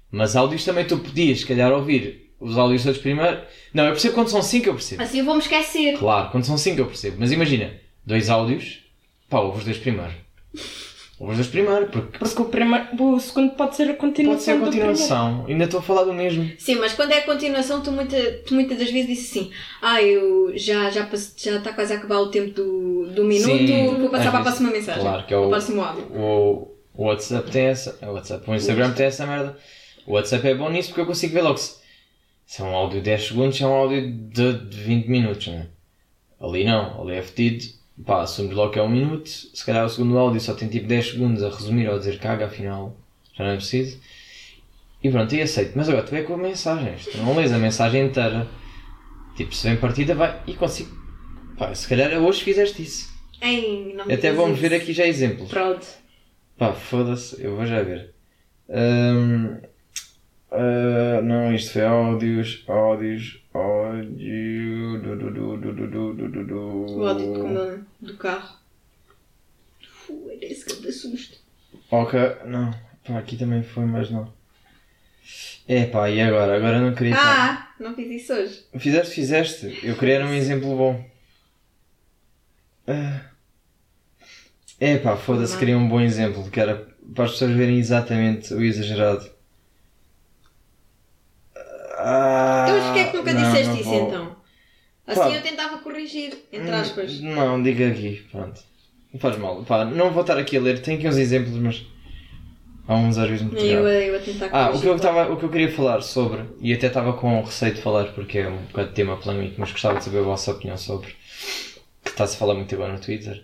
[0.09, 3.41] Mas áudios também tu podias, se calhar, ouvir os áudios todos primeiro.
[3.73, 5.01] Não, eu percebo quando são 5 eu percebo.
[5.03, 5.97] Assim eu vou-me esquecer.
[5.97, 7.17] Claro, quando são 5 eu percebo.
[7.19, 7.73] Mas imagina,
[8.05, 8.79] dois áudios,
[9.29, 10.13] pá, ouve os dois primeiro.
[11.19, 14.59] Os dois primeiro, porque Porque o, primeiro, o segundo pode ser a continuação.
[14.59, 15.45] pode ser a continuação.
[15.47, 16.51] Ainda estou a falar do mesmo.
[16.57, 19.51] Sim, mas quando é a continuação, tu, muita, tu muitas das vezes dizes assim:
[19.83, 23.45] Ah, eu já já passe- já está quase a acabar o tempo do, do minuto,
[23.55, 25.01] Sim, vou passar para a próxima mensagem.
[25.01, 26.03] Claro, que é o- o próximo áudio.
[26.11, 27.99] O, o WhatsApp tem essa.
[28.01, 29.55] O WhatsApp, o Instagram tem essa merda.
[30.07, 31.75] O WhatsApp é bom nisso porque eu consigo ver logo se,
[32.47, 35.45] se é um áudio de 10 segundos, se é um áudio de, de 20 minutos,
[35.49, 35.67] né?
[36.41, 37.79] Ali não, ali é fedido.
[38.05, 39.27] Pá, assumes logo que é um minuto.
[39.29, 42.19] Se calhar o segundo áudio só tem tipo 10 segundos a resumir ou a dizer
[42.19, 42.95] caga, afinal
[43.33, 43.99] já não é preciso.
[45.03, 45.73] E pronto, e aceito.
[45.75, 47.05] Mas agora tu é com mensagens.
[47.05, 48.47] Tu não lês a mensagem inteira.
[49.35, 50.95] Tipo, se vem partida, vai e consigo.
[51.57, 53.11] Pá, se calhar hoje fizeste isso.
[53.41, 54.61] Ei, Até vamos isso.
[54.61, 55.49] ver aqui já exemplos.
[55.49, 55.79] Proud.
[56.57, 58.13] Pá, foda-se, eu vou já ver.
[58.69, 59.57] Ahm,
[60.51, 65.01] ah, não, isto foi áudios, áudios, áudio rádio.
[65.01, 67.83] Du, du, du, O áudio de Condona, né?
[67.99, 68.57] do carro.
[69.81, 71.37] Fu, esse é que eu te susto.
[71.89, 72.71] Ok, não.
[73.05, 74.31] Pá, aqui também foi, mas não.
[75.67, 76.55] É pá, e agora?
[76.57, 77.15] Agora não queria.
[77.17, 78.65] Ah, não fiz isso hoje.
[78.77, 79.79] Fizeste, fizeste.
[79.83, 81.05] Eu queria era um exemplo bom.
[82.87, 83.21] Ah.
[84.79, 88.61] É pá, foda-se, queria um bom exemplo, que era para as pessoas verem exatamente o
[88.61, 89.30] exagerado.
[92.03, 94.07] Ah, então, mas porquê é que nunca não, disseste não isso vou.
[94.07, 94.35] então?
[95.07, 95.29] Assim Pá.
[95.31, 97.19] eu tentava corrigir, entre aspas.
[97.19, 98.61] Hum, Não, diga aqui, pronto.
[99.13, 99.63] Não faz mal.
[99.63, 101.85] Pá, não vou estar aqui a ler, tenho aqui uns exemplos, mas
[102.87, 104.51] há uns às vezes muito Eu, eu a tentar corrigir.
[104.51, 107.41] Ah, o que, eu tava, o que eu queria falar sobre, e até estava com
[107.41, 110.23] receio de falar porque é um bocado de tema polémico, mas gostava de saber a
[110.23, 111.09] vossa opinião sobre,
[112.03, 113.43] que está-se a falar muito agora no Twitter,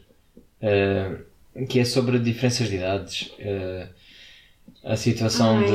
[0.62, 1.18] eh,
[1.68, 3.88] que é sobre diferenças de idades, eh,
[4.84, 5.66] a situação Ai,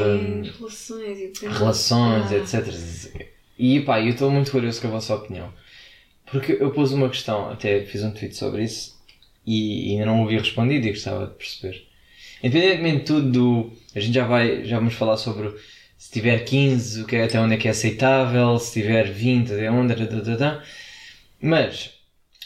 [0.42, 2.36] de relações relações, Ah.
[2.36, 2.74] etc.
[3.58, 5.52] E pá, eu estou muito curioso com a vossa opinião.
[6.30, 8.98] Porque eu pus uma questão, até fiz um tweet sobre isso
[9.46, 11.86] e ainda não ouvi respondido e gostava de perceber.
[12.42, 15.54] Independentemente de tudo, do- a gente já vai, já vamos falar sobre
[15.98, 19.52] se tiver 15, o que é, até onde é que é aceitável, se tiver 20,
[19.52, 20.64] até onde, tá, tá, tá.
[21.40, 21.90] mas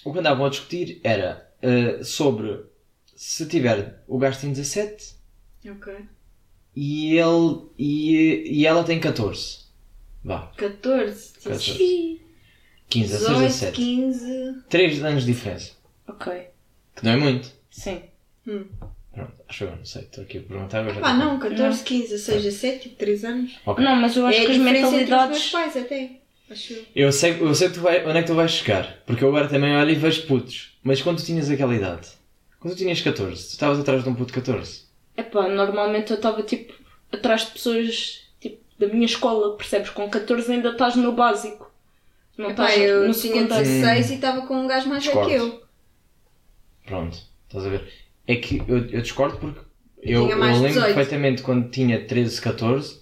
[0.05, 2.61] o que andavam a discutir era eh, sobre
[3.15, 5.15] se tiver o gajo tem 17
[5.71, 5.95] Ok.
[6.77, 9.61] E ele e, e ela tem 14.
[10.23, 12.21] Vá, 14, 14.
[12.89, 13.77] 15, 16, 18, 17.
[13.77, 14.55] 15.
[14.69, 15.73] 3 anos de diferença.
[16.07, 16.33] Ok.
[16.95, 17.51] Que não é muito.
[17.71, 18.03] Sim.
[18.45, 20.03] Pronto, acho eu, não sei.
[20.03, 20.95] Estou aqui a perguntar agora.
[20.97, 23.53] estou- não, 14, 15, 16, 17, tipo 3 anos.
[23.65, 23.85] Ok.
[23.85, 25.51] Não, mas eu acho é que as entre os meus mentalidades.
[25.51, 26.11] pais até.
[26.51, 26.85] Acho eu.
[26.95, 29.03] Eu sei, eu sei que tu vai, onde é que tu vais chegar.
[29.07, 30.77] Porque eu agora também olho e vejo putos.
[30.83, 32.09] Mas quando tu tinhas aquela idade,
[32.61, 34.86] quando tu tinhas 14, tu estavas atrás de um puto de 14.
[35.17, 36.73] Epá, normalmente eu estava tipo
[37.13, 39.91] atrás de pessoas tipo da minha escola, percebes?
[39.91, 41.71] Com 14 ainda estás no básico.
[42.37, 43.65] Não Epá, estás eu no tinha secundário.
[43.65, 45.63] 16 e estava com um gajo mais velho que eu.
[46.85, 47.93] Pronto, estás a ver?
[48.27, 49.61] É que eu, eu discordo porque
[50.03, 50.95] eu, eu lembro 18.
[50.95, 53.01] perfeitamente quando tinha 13, 14,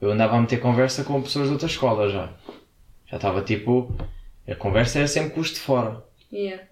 [0.00, 2.32] eu andava a meter conversa com pessoas de outra escola já.
[3.06, 3.94] Já estava tipo.
[4.46, 6.04] A conversa era sempre custo de fora.
[6.32, 6.64] Yeah.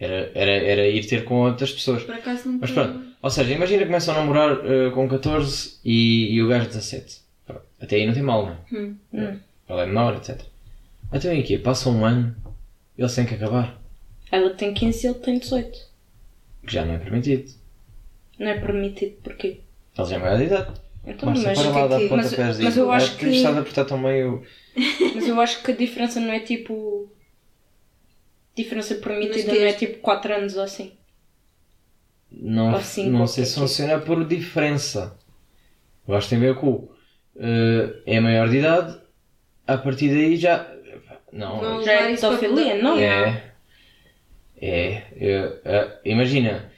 [0.00, 2.02] Era, era, era ir ter com outras pessoas.
[2.04, 2.60] Por acaso nunca.
[2.62, 6.48] Mas pronto, ou seja, imagina que começam a namorar eh, com 14 e, e o
[6.48, 7.18] gajo 17.
[7.46, 8.56] Pronto, Até aí não tem mal, não é?
[8.80, 8.96] Hum.
[9.12, 9.38] Hum.
[9.68, 10.40] Ele é menor, etc.
[11.12, 12.34] Até aí aqui, passa um ano
[12.96, 13.78] e eles têm que acabar.
[14.32, 15.78] Ela tem 15 e ele tem 18.
[16.66, 17.50] Que já não é permitido.
[18.38, 19.60] Não é permitido porquê?
[19.98, 20.80] Ele já é maior de idade.
[21.06, 23.24] Então, Márcia, mas, para lá dar que- mas- mas eu acho que...
[23.26, 24.42] que- Estás a tão meio...
[25.14, 27.10] mas eu acho que a diferença não é tipo.
[28.56, 30.92] Diferença permitida não é tipo 4 anos ou assim.
[32.30, 33.60] Não, Ou cinco, não sei se é é.
[33.60, 35.18] funciona por diferença.
[36.06, 36.68] Eu acho que tem a ver com...
[36.68, 36.94] o,
[37.36, 39.00] eh, é maior de idade,
[39.66, 40.72] a partir daí já...
[41.32, 42.98] Não, Não Já é isso para pedofilia, não?
[42.98, 43.54] É.
[44.60, 45.02] É.
[45.16, 46.70] eu- eh, imagina.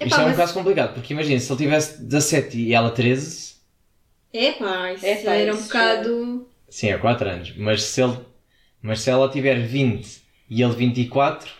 [0.00, 2.90] Isto Epá, é um mas- caso complicado, porque imagina, se ele tivesse 17 e ela
[2.90, 3.54] 13,
[4.32, 6.50] Epá, isso Epá, era um isso bocado.
[6.68, 7.54] sim, é 4 anos.
[7.56, 8.18] Mas se, ele,
[8.82, 10.20] mas se ela tiver 20
[10.50, 11.50] e ele 24,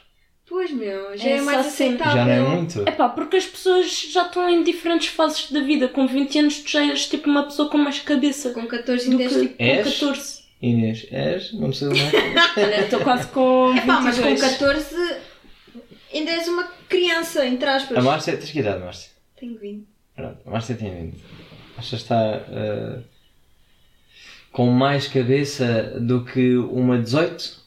[0.49, 1.85] Pois meu, já É é, mais só assim.
[1.95, 2.13] aceitável.
[2.15, 2.83] já não é muito.
[2.87, 5.89] É pá, porque as pessoas já estão em diferentes fases da vida.
[5.89, 9.13] Com 20 anos tu já és tipo uma pessoa com mais cabeça Com 14 do
[9.19, 9.57] ainda que és tipo.
[9.57, 9.99] com És?
[10.01, 10.43] 14.
[10.61, 12.13] Inês, és uma pessoa mais.
[12.59, 13.83] Olha, estou quase com 22.
[13.85, 14.95] Epá, mas com 14
[16.13, 17.97] ainda és uma criança, entre aspas.
[17.97, 19.11] A Márcia, tens que idade, Márcia?
[19.41, 19.87] Tenho 20.
[20.15, 21.17] Pronto, a Márcia tem 20.
[21.79, 22.99] Achas que está eh,
[24.53, 27.61] com mais cabeça do que uma 18?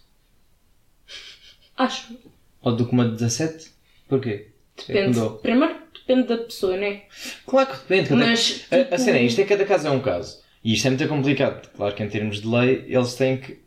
[1.77, 2.17] Acho.
[2.61, 3.71] Ou do que uma 17?
[4.07, 4.47] Porquê?
[4.77, 5.17] É Depende.
[5.19, 5.37] mudou?
[5.39, 7.03] Primeiro depende da pessoa, né?
[7.47, 8.09] Claro que depende.
[8.09, 10.41] cada- Mas, A, a tipo- cena é, isto é cada caso é um caso.
[10.63, 11.69] E isto é muito complicado.
[11.75, 13.59] Claro que em termos de lei eles têm que,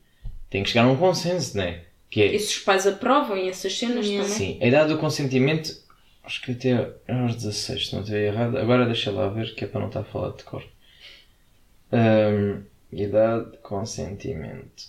[0.51, 1.85] têm que chegar a um consenso, não é?
[2.11, 4.25] Que é, E se os pais aprovam essas cenas também.
[4.25, 5.71] sim, a idade do consentimento,
[6.25, 6.73] acho que até
[7.09, 8.57] aos 16, se não estiver errado.
[8.57, 10.65] Agora deixa lá ver, que é para não estar a falar de cor.
[11.93, 12.63] Ahm,
[12.93, 14.85] idade de consentimento.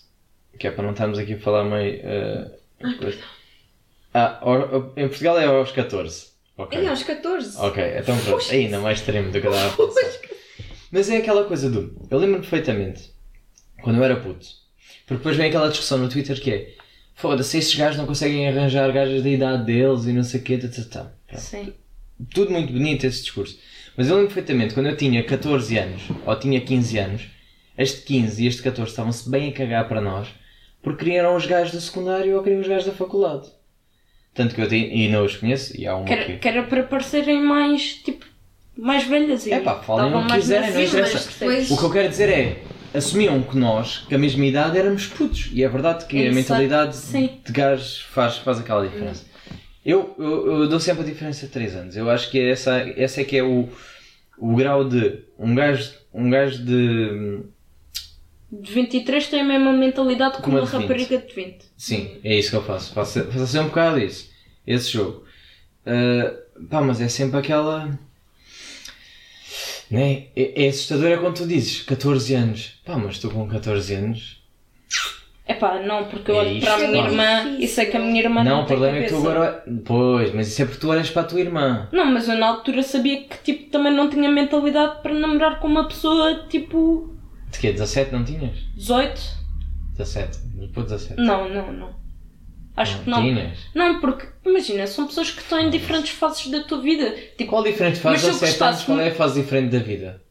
[0.57, 2.01] Que é para não estarmos aqui a falar meio.
[2.03, 3.19] ah, coisa.
[4.13, 4.41] Ah,
[4.97, 6.29] em Portugal é aos 14.
[6.57, 6.81] Ok.
[6.81, 7.57] E aos 14.
[7.57, 8.51] Ok, então pronto.
[8.51, 10.19] Ainda mais extremo do que eu estava a pensar.
[10.91, 11.95] Mas é aquela coisa do.
[12.09, 13.11] Eu lembro-me perfeitamente
[13.81, 14.45] quando eu era puto.
[15.05, 16.73] Porque depois vem aquela discussão no Twitter que é
[17.15, 20.57] foda-se, estes gajos não conseguem arranjar gajas da idade deles e não sei o quê,
[20.57, 21.11] tá.
[21.35, 21.73] Sim.
[22.33, 23.59] Tudo muito bonito esse discurso.
[23.95, 27.27] Mas eu lembro perfeitamente quando eu tinha 14 anos ou tinha 15 anos,
[27.83, 30.27] este 15 e este 14 estavam-se bem a cagar para nós
[30.81, 33.47] porque queriam os gajos do secundário ou queriam os gajos da faculdade.
[34.33, 36.21] Tanto que eu tenho, e não os conheço, e há uma Que que.
[36.21, 38.25] era, que era para parecerem mais, tipo,
[38.77, 41.19] mais velhas e É pá, falem o que quiserem, não interessa.
[41.19, 41.71] percebes?
[41.71, 42.63] O que eu quero dizer é,
[42.93, 45.49] assumiam que nós, que a mesma idade, éramos putos.
[45.51, 47.39] E é verdade que a mentalidade sim.
[47.45, 49.25] de gajos faz, faz aquela diferença.
[49.85, 51.97] Eu, eu, eu dou sempre a diferença de 3 anos.
[51.97, 53.67] Eu acho que essa, essa é que é o,
[54.37, 57.41] o grau de um gajo, um gajo de.
[58.51, 60.81] De 23 tem a mesma mentalidade que uma de 20.
[60.81, 61.57] rapariga de 20.
[61.77, 62.93] Sim, é isso que eu faço.
[62.93, 64.29] Faço, faço assim um bocado isso.
[64.65, 65.23] Esse jogo.
[65.85, 66.33] Ah,
[66.69, 67.97] pá, mas é sempre aquela.
[69.89, 70.27] Né?
[70.35, 72.79] É, é assustador é quando tu dizes 14 anos.
[72.85, 74.39] Pá, mas tu com 14 anos.
[75.47, 77.99] É pá, não, porque eu É olho para a minha irmã e sei que a
[77.99, 79.63] minha irmã não, Não, o problema é que tu agora.
[79.83, 81.89] Pois, mas isso é porque tu olhas para a tua irmã.
[81.91, 85.67] Não, mas eu na altura sabia que tipo, também não tinha mentalidade para namorar com
[85.67, 87.15] uma pessoa tipo
[87.51, 87.71] De quê?
[87.71, 88.55] 17 não tinhas?
[88.75, 89.21] 18.
[89.97, 90.37] 17.
[90.55, 91.21] Depois 17.
[91.21, 91.95] Não, não, não.
[92.77, 93.21] Acho que não.
[93.21, 93.57] Tinhas?
[93.75, 97.13] Não, porque imagina, são pessoas que estão em diferentes fases da tua vida.
[97.37, 98.83] Tipo, Qual diferente faz Mas se eu 17 anos?
[98.83, 100.21] Qual é a fase diferente da vida?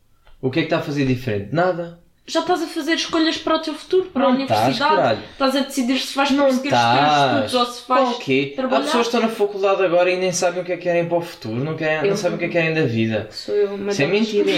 [0.40, 1.52] O que é que está a fazer diferente?
[1.54, 2.00] Nada.
[2.26, 4.96] já estás a fazer escolhas para o teu futuro, para a Não estás, universidade.
[4.96, 5.20] caralho.
[5.32, 7.44] Estás a decidir se vais Não prosseguir os teus estás.
[7.46, 8.50] estudos ou se vais O quê?
[8.52, 8.84] Há trabalhar.
[8.84, 11.18] pessoas que estão na faculdade agora e nem sabem o que é que querem para
[11.18, 13.28] o futuro, não, querem, não sabem o que é que querem da vida.
[13.30, 14.50] Sou eu, mas Isso é mentira.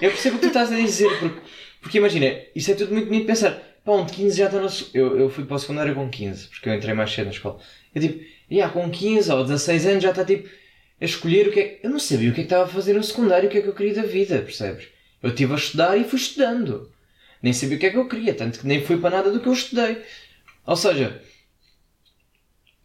[0.00, 1.40] Eu percebo o que tu estás a dizer, porque,
[1.82, 3.60] porque imagina, isso é tudo muito bonito pensar.
[3.84, 4.68] Pá, um de 15 já está no.
[4.94, 7.58] Eu, eu fui para o secundário com 15, porque eu entrei mais cedo na escola.
[7.92, 10.48] Eu tipo, yeah, com 15 ou 16 anos já está tipo
[11.00, 11.80] a escolher o que é.
[11.82, 13.62] Eu não sabia o que é que estava a fazer no secundário, o que é
[13.62, 14.86] que eu queria da vida, percebes?
[15.20, 16.92] Eu estive a estudar e fui estudando.
[17.42, 19.40] Nem sabia o que é que eu queria, tanto que nem fui para nada do
[19.40, 20.00] que eu estudei.
[20.64, 21.20] Ou seja,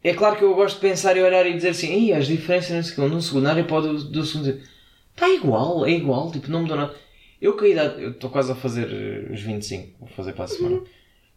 [0.04, 2.72] é claro que eu gosto de pensar e olhar e dizer assim, Ih, as diferenças
[2.72, 4.64] no secundário, no secundário o do, do secundário.
[5.14, 6.96] Está igual, é igual, tipo, não mudou nada.
[7.42, 10.46] Eu com a idade, eu estou quase a fazer eh, os 25, vou fazer para
[10.46, 10.82] a semana.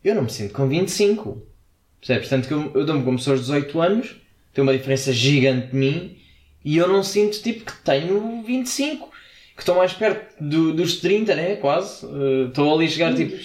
[0.02, 1.46] Eu não me sinto com 25.
[2.00, 2.28] Percebes?
[2.28, 4.16] Tanto que eu, eu dou-me como pessoas de 18 anos,
[4.54, 6.16] tem uma diferença gigante de mim,
[6.64, 9.10] e eu não sinto tipo que tenho 25.
[9.54, 11.56] Que estou mais perto do- dos 30, né?
[11.56, 12.06] Quase.
[12.06, 13.36] Eh, Estou ali a chegar tipo,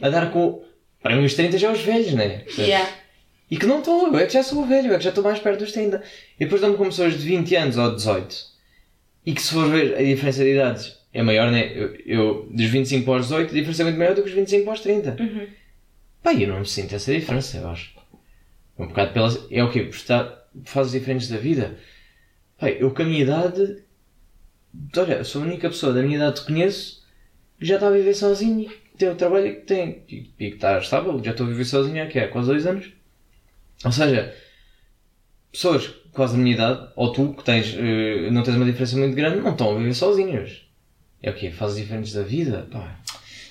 [0.00, 0.62] a dar com.
[1.02, 2.44] Para mim os 30 já é os velhos, né?
[2.56, 2.88] Yeah.
[3.50, 5.22] E que não estou, eu é que já sou velho, eu é que já estou
[5.24, 6.00] mais perto dos 30.
[6.38, 8.36] E depois dou-me com pessoas de 20 anos ou 18.
[9.26, 11.72] E que se for ver a diferença de idades é maior, né?
[11.72, 14.34] Eu, eu dos 25 para os 18, a diferença é muito maior do que os
[14.34, 15.16] 25 para os 30.
[15.20, 15.46] Uhum.
[16.22, 17.94] Pá, eu não me sinto essa diferença, eu acho.
[18.76, 19.46] Um bocado pelas.
[19.48, 19.84] É o quê?
[19.84, 21.78] Por estar fases diferentes da vida.
[22.58, 23.84] Pá, eu com a minha idade.
[24.96, 27.04] Olha, sou a única pessoa da minha idade que conheço
[27.60, 30.48] que já está a viver sozinho e que tem o trabalho que tem e, e
[30.50, 31.22] que está estável.
[31.22, 32.18] Já estou a viver sozinho há, quê?
[32.18, 32.92] há quase dois anos.
[33.84, 34.34] Ou seja,
[35.52, 39.14] pessoas quase da minha idade, ou tu que tens, eh, não tens uma diferença muito
[39.14, 40.63] grande, não estão a viver sozinhos.
[41.24, 41.50] É o quê?
[41.50, 42.66] Fases diferentes da vida?
[42.70, 42.96] Pá,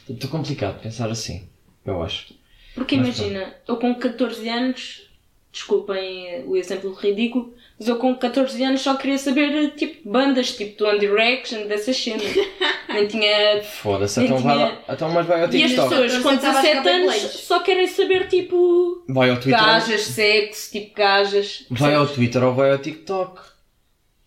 [0.09, 1.47] estou complicado pensar assim,
[1.86, 2.34] eu acho.
[2.76, 5.09] Porque Mas imagina, eu com 14 anos,
[5.51, 10.78] desculpem o exemplo ridículo, mas eu com 14 anos só queria saber tipo bandas, tipo
[10.78, 12.24] do One Direction, dessas cenas.
[12.93, 13.63] Nem tinha.
[13.63, 14.84] Foda-se, então vai tinha- lá.
[14.89, 15.89] Então, mas vai ao E as TikTok.
[15.89, 19.59] pessoas com Estava a 17 jogar anos só querem saber tipo Vai ao Twitter.
[19.63, 21.65] gajas, sexo, tipo gajas.
[21.71, 22.05] Vai ao?
[22.07, 23.52] Twitter ou vai ao TikTok.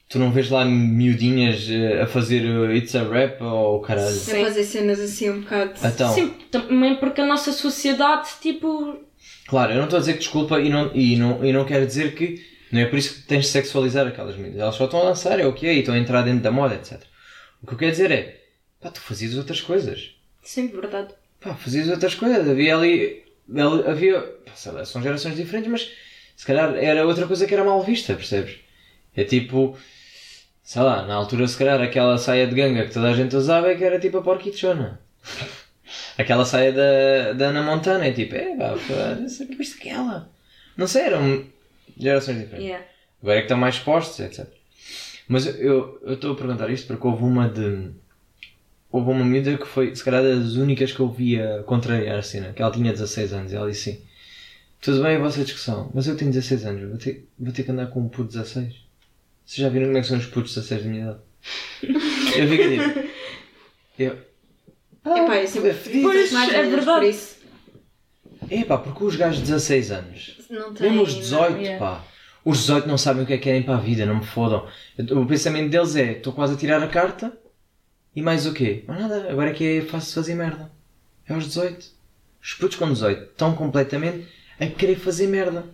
[0.09, 4.15] Tu não vês lá miudinhas eh, a fazer eh, It's a Rap ou caralho.
[4.15, 4.41] Sim.
[4.43, 5.73] A fazer cenas assim um bocado.
[5.85, 9.01] Então, Sim, também porque a nossa sociedade, tipo.
[9.49, 11.85] claro, eu não estou a dizer que desculpa e não, e, não, e não quero
[11.85, 12.41] dizer que
[12.71, 14.61] não é por isso que tens de sexualizar aquelas miúdas.
[14.61, 16.53] Elas só estão a lançar, é o que é, e estão a entrar dentro da
[16.53, 17.01] moda, etc.
[17.61, 18.41] O que eu quero dizer é,
[18.81, 20.13] pá, tu fazias outras coisas.
[20.41, 21.15] Sim, verdade.
[21.41, 22.49] Pá, fazias outras coisas.
[22.49, 23.25] Havia ali.
[23.51, 24.21] ali- Havia.
[24.21, 25.91] pá, sei lá, são gerações diferentes, mas
[26.37, 28.55] se calhar era outra coisa que era mal vista, percebes?
[29.17, 29.77] É tipo.
[30.67, 33.71] Sei lá, na altura, se calhar, aquela saia de ganga que toda a gente usava
[33.71, 35.01] é que era tipo a porquichona.
[36.19, 40.29] Aquela saia da, da Ana Montana é tipo, é pá, que viste aquela?
[40.77, 41.45] Não sei, eram
[41.97, 42.67] gerações diferentes.
[42.67, 42.85] Yeah.
[43.23, 44.49] Agora é que estão mais expostos, etc.
[45.29, 47.93] Mas eu estou a perguntar isto porque houve uma de.
[48.91, 52.53] Houve uma miúda que foi, se calhar, das únicas que eu via contrariar a cena,
[52.53, 54.03] que ela tinha 16 anos, e ela disse assim:
[54.81, 57.71] Tudo bem a vossa discussão, mas eu tenho 16 anos, vou ter, vou ter que
[57.71, 58.86] andar com um de 16.
[59.47, 61.21] Vocês já viram como é que são os putos de 16 da minha idade?
[62.37, 63.17] eu fico tipo.
[63.99, 64.19] Eu.
[65.07, 66.03] Epá, eu sempre fodido.
[66.03, 67.01] Pois, mais é verdade.
[67.01, 67.37] por isso.
[68.51, 70.91] Epá, porque os gajos de 16 anos Não tem.
[70.91, 71.61] Mesmo os 18, não.
[71.61, 71.79] yeah.
[71.79, 72.05] pá.
[72.45, 74.69] Os 18 não sabem o que é que querem para a vida, não me fodam.
[74.99, 77.33] O pensamento deles é: estou quase a tirar a carta
[78.15, 78.85] e mais o quê?
[78.87, 80.71] Mas nada, agora é que é fácil fazer merda.
[81.29, 81.87] É aos 18.
[82.43, 84.27] Os putos com 18 estão completamente
[84.61, 85.65] a querer fazer merda.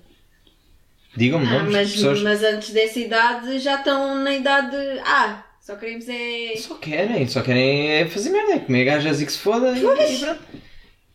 [1.16, 4.76] Digam-me Ah, nomes mas, pessoas mas antes dessa idade já estão na idade.
[5.04, 6.56] Ah, só queremos é.
[6.56, 9.78] só querem, só querem é fazer merda, é comer gajas e que se foda e,
[9.78, 10.40] e pronto.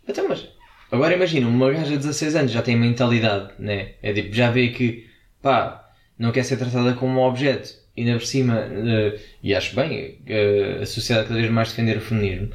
[0.08, 0.48] Então, mas
[0.92, 3.94] agora imagina, uma gaja de 16 anos já tem mentalidade, né?
[4.02, 5.08] É tipo, já vê que
[5.42, 9.76] pá, não quer ser tratada como um objeto e ainda por cima, eh, e acho
[9.76, 12.52] bem, eh, a sociedade cada vez mais defender o feminismo,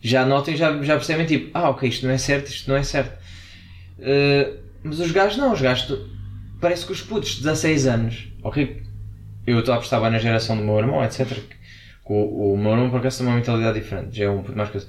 [0.00, 2.76] já notam e já, já percebem tipo, ah ok, isto não é certo, isto não
[2.76, 3.18] é certo.
[3.98, 4.52] Eh,
[4.84, 5.98] mas os gajos não, os gajos
[6.60, 8.82] parece que os putos de 16 anos, ok,
[9.46, 11.26] eu estou a apostar bem na geração do meu irmão, etc.
[12.04, 14.70] O, o meu irmão por acaso tem uma mentalidade diferente, já é um pouco mais
[14.70, 14.86] coisa.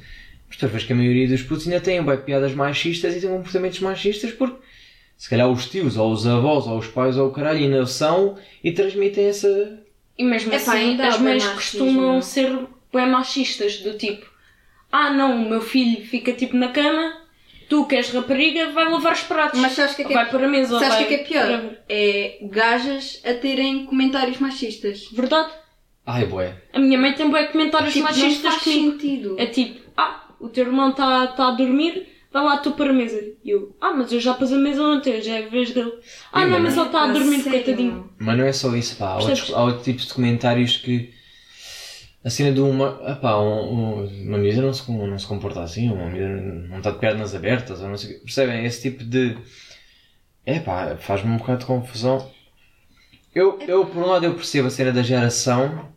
[0.48, 3.30] Mas tu vês que a maioria dos putos ainda têm bem, piadas machistas e têm
[3.30, 4.58] comportamentos machistas porque
[5.18, 8.38] se calhar os tios, ou os avós, ou os pais, ou o caralho ainda são
[8.64, 9.80] e transmitem essa.
[10.18, 14.26] E mesmo Epá, assim, há as mães costumam ser bem machistas, do tipo:
[14.92, 17.14] Ah, não, o meu filho fica tipo na cama,
[17.70, 19.60] tu que és rapariga, vai lavar os pratos.
[19.60, 20.80] Mas sabes que é que é- vai para a mesa.
[20.80, 21.60] Sabes vai que é que é pior?
[21.62, 25.08] para- É gajas a terem comentários machistas.
[25.12, 25.50] Verdade.
[26.06, 26.56] Ai, boé.
[26.74, 28.92] A minha mãe tem bem comentários Tipo, não machistas faz comigo.
[28.92, 29.36] sentido.
[29.38, 32.94] É tipo: Ah, o teu irmão está tá a dormir, vai lá tu para a
[32.94, 33.20] mesa.
[33.44, 35.92] E eu: Ah, mas eu já pus a mesa ontem, já é a vez dele.
[36.32, 38.10] Ah, Ih, não, mas não- ele está a Ah, dormir, coitadinho.
[38.20, 39.08] Mas não é só isso, pá.
[39.10, 41.17] Há outros, há outros tipos de comentários que.
[42.24, 43.00] A cena de uma.
[43.06, 46.78] Ah, pá, um, um- uma miúda não se, não se comporta assim, uma miúda não
[46.80, 48.16] está de pernas abertas, ou não sei.
[48.20, 48.66] Percebem?
[48.66, 49.38] Esse tipo de.
[50.46, 52.32] É pá, faz-me um bocado de confusão.
[53.34, 55.92] Eu, eu, por um lado, eu percebo a cena da geração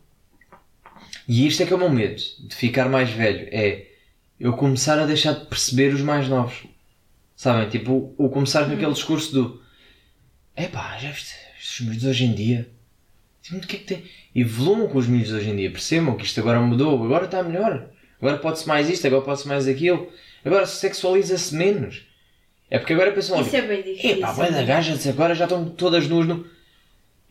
[1.27, 3.47] e isto é que é o meu medo de ficar mais velho.
[3.51, 3.87] É
[4.39, 6.65] eu começar a deixar de perceber os mais novos.
[7.35, 7.69] Sabem?
[7.69, 9.61] Tipo, o começar com aquele discurso do
[10.55, 12.69] Epá, já viste os miúdos hoje em dia?
[13.41, 14.03] Tipo, o que é que tem?
[14.35, 17.89] Evoluam com os miúdos hoje em dia, percebam que isto agora mudou, agora está melhor.
[18.21, 20.11] Agora pode-se mais isto, agora pode-se mais aquilo.
[20.45, 22.05] Agora sexualiza-se menos.
[22.69, 24.17] É porque agora pensam Isso é bem difícil.
[24.17, 26.45] epá, vai da gajas, agora já estão todas nuas no...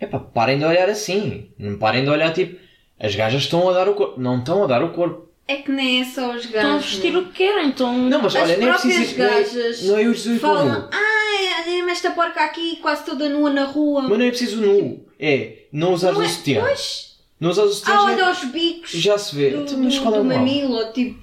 [0.01, 1.51] Epá, parem de olhar assim.
[1.59, 2.59] Não parem de olhar tipo,
[2.99, 4.21] as gajas estão a dar o corpo.
[4.21, 5.30] Não estão a dar o corpo.
[5.53, 6.91] É que nem é só os Estão a gajos.
[6.93, 7.97] vestir o que querem, estão.
[7.99, 9.19] Não, mas As olha, nem é próprias preciso...
[9.19, 13.29] Não é, gajas não é o Jesus Falam, ai, olha-me esta porca aqui quase toda
[13.29, 14.03] nua na rua.
[14.03, 15.05] Mas não é preciso nu.
[15.19, 16.61] É, não usar Não o é- sutiã.
[16.63, 17.11] Pois.
[17.41, 19.51] Não usar o sutiã Ah, já- olha os bicos já se vê.
[19.51, 20.39] do, Então, mas qual é o mal?
[20.39, 21.19] mamilo, ou tipo,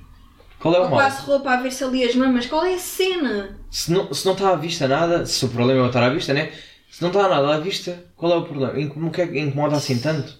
[0.59, 0.91] Qual é o mal?
[0.91, 2.45] quase roupa a ver-se ali as mamas.
[2.47, 3.57] Qual é a cena?
[3.71, 6.34] Se não, se não está à vista nada, se o problema é estar à vista,
[6.34, 6.51] né?
[6.89, 8.73] Se não está nada à vista, qual é o problema?
[9.07, 10.34] O que é que incomoda assim tanto?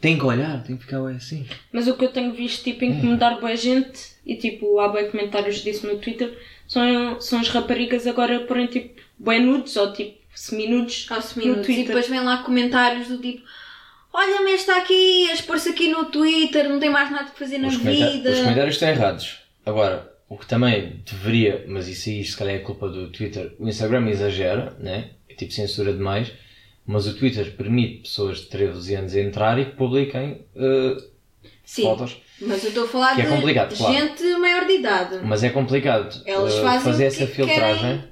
[0.00, 1.46] Tem que olhar, tem que ficar bem assim.
[1.70, 5.62] Mas o que eu tenho visto tipo, incomodar boa gente, e tipo, há bem comentários
[5.62, 11.06] disso no Twitter, são, são as raparigas agora porem tipo bem nudes ou tipo semi-nudes
[11.10, 11.62] no minutos.
[11.62, 11.86] E Twitter.
[11.86, 13.42] depois vem lá comentários do tipo.
[14.12, 17.68] Olha-me esta aqui, a expor-se aqui no Twitter, não tem mais nada que fazer na
[17.68, 18.30] Os, vida.
[18.30, 19.38] os comentários estão errados.
[19.64, 23.68] Agora, o que também deveria, mas isso aí se calhar é culpa do Twitter, o
[23.68, 25.10] Instagram exagera, né?
[25.28, 26.32] É tipo censura demais,
[26.90, 30.96] mas o Twitter permite pessoas de 13 anos entrar e que publiquem eh,
[31.64, 32.16] Sim, fotos.
[32.40, 33.94] mas eu estou a falar Que é de complicado, claro.
[33.94, 35.20] gente maior de idade.
[35.22, 37.80] Mas é complicado Elas eh, fazem fazer essa que filtragem.
[37.80, 38.04] querem.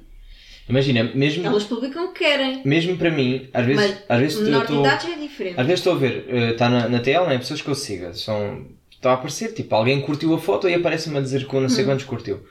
[0.69, 2.61] Imagina, mesmo, Elas publicam o que querem.
[2.63, 4.85] mesmo para mim, às vezes, Mas às vezes eu menor de estou.
[4.85, 5.59] idade já é diferente.
[5.59, 7.37] Às vezes estou a ver, está na, na TL, né?
[7.39, 11.17] pessoas que eu siga, são, está a aparecer, tipo, alguém curtiu a foto e aparece-me
[11.17, 11.69] a dizer que não Hum.
[11.69, 12.45] sei quantos curtiu.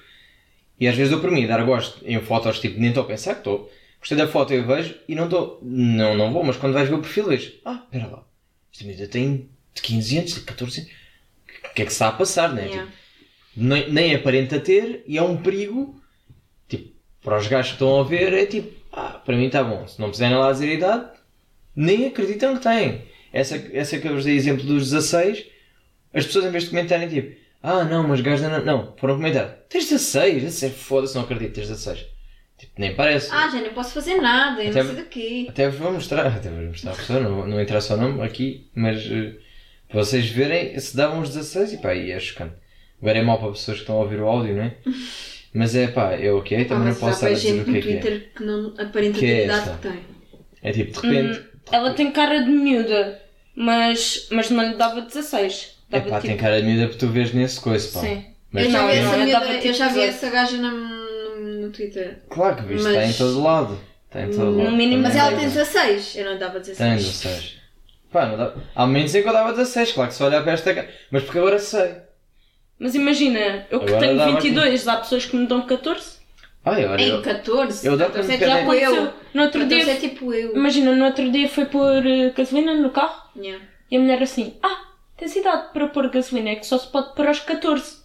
[0.80, 3.34] E às vezes dou por mim, dar gosto em fotos, tipo, nem estou a pensar
[3.34, 3.70] que estou,
[4.00, 6.94] gostei da foto eu vejo e não estou, não, não vou, mas quando vais ver
[6.94, 8.24] o perfil vejo, ah, espera lá,
[8.80, 10.92] ainda tem 15 anos, tem 14 anos.
[11.70, 12.66] O que é que se está a passar, né?
[12.66, 12.84] Yeah.
[12.84, 12.98] Tipo,
[13.56, 16.00] nem, nem aparenta ter e é um perigo.
[16.68, 16.92] Tipo,
[17.22, 19.86] para os gajos que estão a ver, é tipo, ah, para mim está bom.
[19.86, 21.10] Se não puserem lá dizer a idade,
[21.74, 23.02] nem acreditam que têm.
[23.32, 25.46] Essa, essa que eu vos dei exemplo dos 16,
[26.14, 28.64] as pessoas em vez de comentarem tipo, ah não, mas gajos não.
[28.64, 32.06] Não, foram comentar, tens 16, 16 foda-se, não acredito, tens 16.
[32.58, 33.28] Tipo, nem parece.
[33.32, 35.46] Ah, já nem posso fazer nada, eu Até- não sei do quê.
[35.48, 38.22] Até vos vou mostrar, até vos mostrar a pessoa, não, vou- não interessa o nome
[38.22, 39.34] aqui, mas eh,
[39.88, 42.54] para vocês verem, se davam os 16 e pá, e é chocante.
[43.00, 44.74] Agora é mau para pessoas que estão a ouvir o áudio, não é?
[45.54, 47.74] Mas é pá, é ok, Pá, também não posso estar a dizer o que é
[47.74, 48.20] no que é.
[48.36, 49.70] Que não aparenta Que é esta?
[49.80, 50.00] que tem.
[50.62, 53.22] É tipo, de repente, Ela tem cara de miúda,
[53.56, 55.78] mas, mas não lhe dava 16.
[55.90, 56.28] é Dava pá, tipo...
[56.28, 58.00] tem cara de miúda porque tu vês nesse coisa, pá.
[58.06, 58.24] Sim.
[58.52, 60.08] Mas eu já não, vi, não, essa, eu miúda- eu tipo já vi 18.
[60.14, 60.70] essa gaja no,
[61.68, 62.22] no, no Twitter.
[62.28, 63.80] Claro que viste, está em todo lado.
[64.06, 64.76] Está em todo No lado.
[64.76, 65.36] mínimo, Mas ela dá.
[65.36, 66.78] tem 16, eu não dava 16.
[66.78, 67.58] Tem 16.
[68.12, 68.54] Pá, não dá.
[68.74, 70.88] Há momentos em que eu dava 16, claro que se olhar para esta cara.
[71.10, 71.94] Mas porque agora sei.
[72.78, 76.18] Mas imagina, eu que Agora tenho dava 22, há pessoas que me dão 14.
[76.64, 77.86] Ai, olha, Em eu, 14?
[77.86, 78.84] eu dou 14 é Já tipo Cadê?
[78.84, 78.92] eu.
[78.94, 79.12] aconteceu.
[79.34, 80.54] No outro 14 dia, é tipo eu.
[80.56, 83.64] imagina, no outro dia foi pôr eh, gasolina no carro Yeah.
[83.90, 84.80] e a mulher assim, ah,
[85.16, 87.98] tens idade para pôr gasolina, é que só se pode pôr aos 14.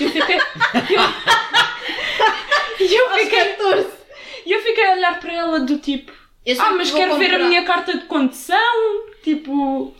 [0.00, 0.38] E eu fiquei.
[0.96, 2.45] Eu,
[2.80, 3.44] e eu fiquei.
[3.54, 3.88] 14.
[4.44, 6.12] E eu fiquei a olhar para ela do tipo.
[6.44, 9.06] Eu Ah, mas quero ver a comprar- minha carta de condução.
[9.22, 9.94] Tipo.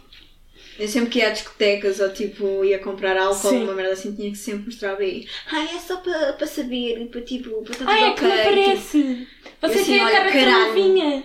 [0.78, 3.62] Eu sempre que ia a discotecas ou tipo ia comprar álcool, Sim.
[3.64, 5.26] uma merda assim, tinha que sempre mostrar o BI.
[5.50, 9.28] Ai, é só para para saber, para tipo, para estar Ai, é que me parece.
[9.62, 10.66] Você assim, tem a cara de caralho.
[10.66, 11.24] novinha.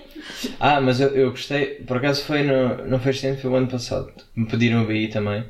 [0.58, 4.14] Ah, mas eu, eu gostei, por acaso foi no, no Festino, foi o ano passado.
[4.34, 5.44] Me pediram o BI também.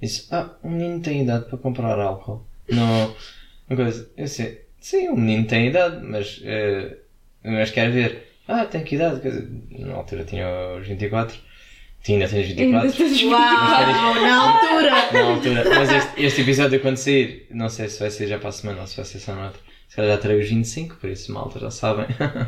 [0.00, 2.46] Disse, ah, o menino tem idade para comprar álcool.
[2.70, 3.12] Não,
[3.68, 6.96] uma coisa, eu sei, sim, o menino tem idade, mas, eh,
[7.44, 8.26] mas quer ver.
[8.46, 9.20] Ah, tem que idade?
[9.20, 9.48] Quer dizer,
[9.80, 10.48] na altura tinha
[10.80, 11.38] os 24.
[12.02, 12.92] Tinha, ainda tens Ainda 24.
[12.92, 15.12] tens Uau, na altura!
[15.12, 15.64] Na altura.
[15.78, 18.80] Mas este, este episódio quando sair, não sei se vai ser já para a semana
[18.80, 19.60] ou se vai ser só no outro.
[19.88, 22.06] Se calhar já terei os 25, por isso malta já sabem.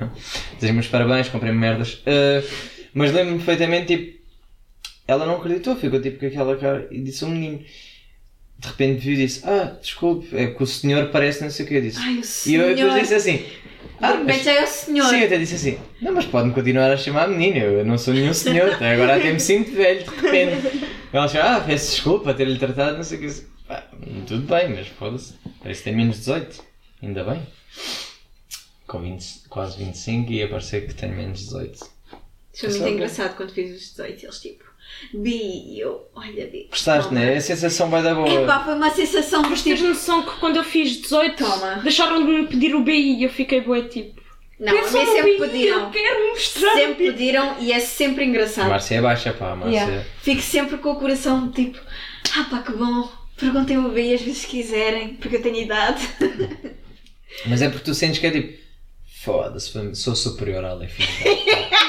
[0.55, 1.95] Desejo-me os parabéns, comprei merdas.
[1.95, 2.47] Uh,
[2.95, 4.21] mas lembro-me perfeitamente, tipo,
[5.07, 7.61] ela não acreditou, ficou tipo com aquela cara e disse ao menino.
[8.61, 11.69] De repente viu e disse, ah, desculpe, é que o senhor parece não sei o
[11.69, 11.75] que.
[11.77, 11.99] Eu disse.
[11.99, 12.69] Ai, o e senhor.
[12.69, 13.37] eu depois disse assim.
[14.01, 15.09] De repente já é o senhor.
[15.09, 18.13] Sim, eu até disse assim, não, mas pode-me continuar a chamar menino, eu não sou
[18.13, 20.87] nenhum senhor, até agora até me sinto velho, de repente.
[21.11, 23.43] Ela achou, ah, peço desculpa ter-lhe tratado, não sei o que.
[23.67, 23.89] Pá,
[24.27, 26.63] tudo bem, mas foda-se, parece que tem menos 18,
[27.03, 27.47] ainda bem.
[28.87, 31.79] Com 20, quase 25 e aparecer que tem menos 18.
[32.55, 34.65] Foi muito engraçado quando fiz os 18, eles tipo,
[35.15, 36.69] Bi, eu, olha, Bi.
[36.71, 37.21] Gostaste, toma.
[37.21, 37.37] né?
[37.37, 38.29] A sensação vai dar boa.
[38.29, 41.77] Epá, foi uma sensação, mas Tens noção que quando eu fiz 18 Toma.
[41.83, 44.21] deixaram de me pedir o BI e eu fiquei boa tipo.
[44.59, 45.81] não, a "Pensa mim sempre pediram.
[45.85, 46.73] Eu quero mostrar.
[46.75, 48.69] Sempre pediram e é sempre A engraçado.
[48.69, 49.79] Márcia é baixa, pá, a Márcia.
[49.81, 50.05] Yeah.
[50.23, 51.79] Fico sempre com o coração tipo,
[52.37, 53.11] ah pá, que bom.
[53.39, 56.07] Perguntem o Bi às vezes quiserem, porque eu tenho idade.
[57.47, 58.60] Mas é porque tu sentes que é tipo,
[59.23, 61.31] foda-se, sou superior à lei física.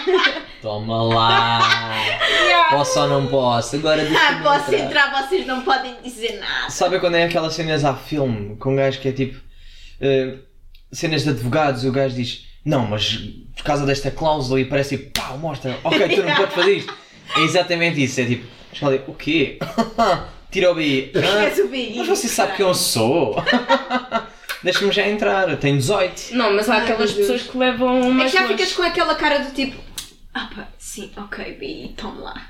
[0.62, 1.60] Toma lá!
[2.70, 3.78] Posso ou não posso?
[3.78, 6.70] Agora deixa Ah, posso entrar, vocês não podem dizer nada.
[6.70, 9.40] Sabe quando é aquelas cenas a filme com um gajo que é tipo
[10.00, 10.36] eh,
[10.92, 13.18] cenas de advogados e o gajo diz não, mas
[13.56, 16.94] por causa desta cláusula e parece tipo pau, mostra, ok, tu não podes fazer isto.
[17.38, 19.58] É exatamente isso, é tipo, escolhe, o quê?
[20.52, 21.14] Tira o BI.
[21.16, 21.50] Ah,
[21.98, 23.42] mas você sabe que eu sou.
[24.64, 26.34] Deixa-me já entrar, eu tenho 18.
[26.36, 27.28] Não, mas há Ai, aquelas Deus.
[27.28, 28.54] pessoas que levam É mais que já longe.
[28.58, 29.76] ficas com aquela cara do tipo,
[30.34, 32.48] ah pá, sim, ok, Bi, toma lá.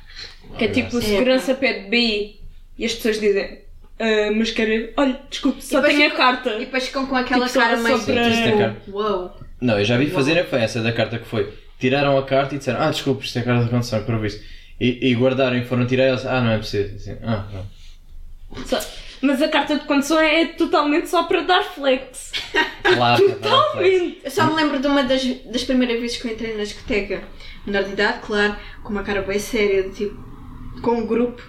[0.57, 2.39] Que é tipo, o segurança pede BI
[2.77, 3.59] e as pessoas dizem,
[3.99, 4.91] "Ah, mas quero.
[4.97, 6.49] Olha, desculpe, só tenho a carta.
[6.55, 9.31] E depois ficam com aquela Tipo, cara meio para- tipo, uou.
[9.61, 11.53] Não, eu já vi fazer foi essa da carta que foi.
[11.79, 14.19] Tiraram a carta e disseram, ah, desculpe, isto é a carta de condução, que eu
[14.19, 14.41] vi
[14.79, 16.95] E, e guardaram e foram tirar e eles, ah, não é preciso.
[16.95, 18.65] Assim, ah, não.
[18.65, 18.81] Só-
[19.21, 22.31] Mas a carta de condução é totalmente só para dar flex.
[22.83, 23.33] Claro, é.
[23.35, 24.21] Totalmente.
[24.23, 27.23] Eu só me lembro de uma das, das primeiras vezes que eu entrei na discoteca.
[27.65, 31.41] Menor de idade, claro, com uma cara bem séria, de tipo, com um grupo.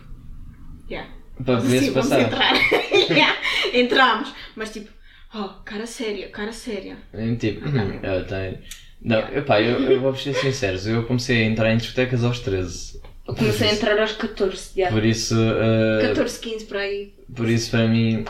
[0.91, 1.11] Yeah.
[1.43, 2.27] Para ver Sim, se vamos passava.
[2.29, 2.53] entrar.
[3.11, 3.37] yeah.
[3.73, 4.91] Entramos, mas tipo,
[5.35, 6.99] oh, cara séria, cara séria.
[7.13, 8.59] É Tipo, hum, eu tenho.
[9.01, 13.02] Não, epá, eu, eu vou ser sincero, eu comecei a entrar em discotecas aos 13.
[13.27, 14.89] Eu comecei a entrar aos 14, já.
[14.91, 17.15] Por isso, eh, 14, 15 por aí.
[17.35, 18.25] por isso para mim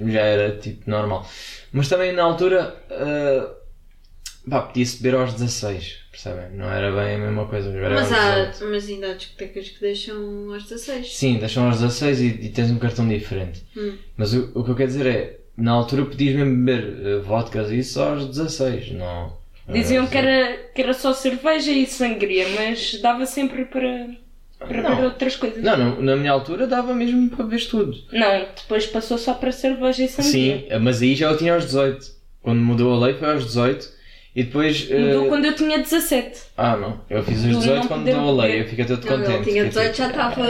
[0.00, 1.28] já era tipo normal.
[1.72, 6.50] Mas também na altura, uh, pá, podia-se beber aos 16, percebem?
[6.56, 7.70] Não era bem a mesma coisa.
[7.70, 8.70] Mas, há, 18.
[8.70, 11.16] mas ainda há discotecas que deixam aos 16.
[11.16, 13.64] Sim, deixam aos 16 e, e tens um cartão diferente.
[13.76, 13.96] Hum.
[14.16, 17.70] Mas o, o que eu quero dizer é, na altura podias mesmo beber uh, vodkas
[17.70, 19.40] e isso aos 16, não.
[19.68, 24.10] Diziam que era, que era só cerveja e sangria, mas dava sempre para.
[24.62, 24.96] Para Não.
[24.96, 25.62] ver outras coisas.
[25.62, 27.96] Não, não, na minha altura dava mesmo para ver tudo.
[28.12, 30.58] Não, depois passou só para cerveja e sangria.
[30.58, 32.06] Sim, mas aí já eu tinha aos 18.
[32.42, 33.88] Quando mudou a lei foi aos 18
[34.34, 34.88] e depois.
[34.90, 36.40] Mudou eh, quando eu tinha 17.
[36.56, 37.00] Ah, não.
[37.08, 38.60] Eu fiz os Tu 18 não quando mudou a lei.
[38.62, 39.30] Eu fiquei todo Não, contente.
[39.32, 40.46] ele tinha Fiquei 18, já estava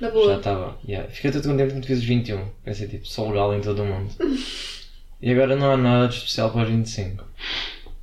[0.00, 0.36] na Já boa.
[0.36, 0.78] estava.
[0.88, 1.08] Yeah.
[1.10, 2.44] Fiquei todo contente quando fiz os 21.
[2.64, 4.10] Pensei tipo, sou legal em todo o mundo.
[5.22, 7.24] e agora não há nada de especial para os 25.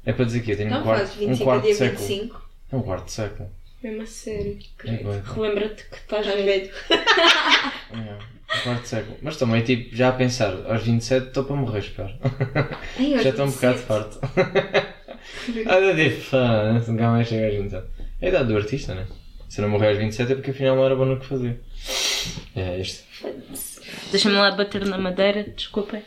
[0.06, 1.76] É para dizer que eu tenho Não um quarto, um 25 a quarto de dia
[1.76, 2.08] século.
[2.08, 2.50] 25.
[2.72, 3.50] É um quarto de século.
[3.88, 4.60] Mesmo a sério.
[4.84, 5.22] É bué.
[5.24, 6.70] Relembra-te que estás velho.
[8.50, 9.18] É, quarto século.
[9.22, 12.14] Mas também, tipo, já a pensar, aos 27 estou para morrer, espero.
[13.00, 13.86] Ai, já estou um bocado 27.
[13.88, 14.20] farto.
[15.68, 17.88] Olha, tipo, fã, nunca mais chega aos 27.
[18.22, 19.08] É a idade do artista, né?
[19.48, 21.62] Se não morrer aos 27 é porque afinal não era bom no que fazer.
[22.56, 23.06] É isto.
[24.12, 26.04] Deixa-me lá bater na madeira, desculpem.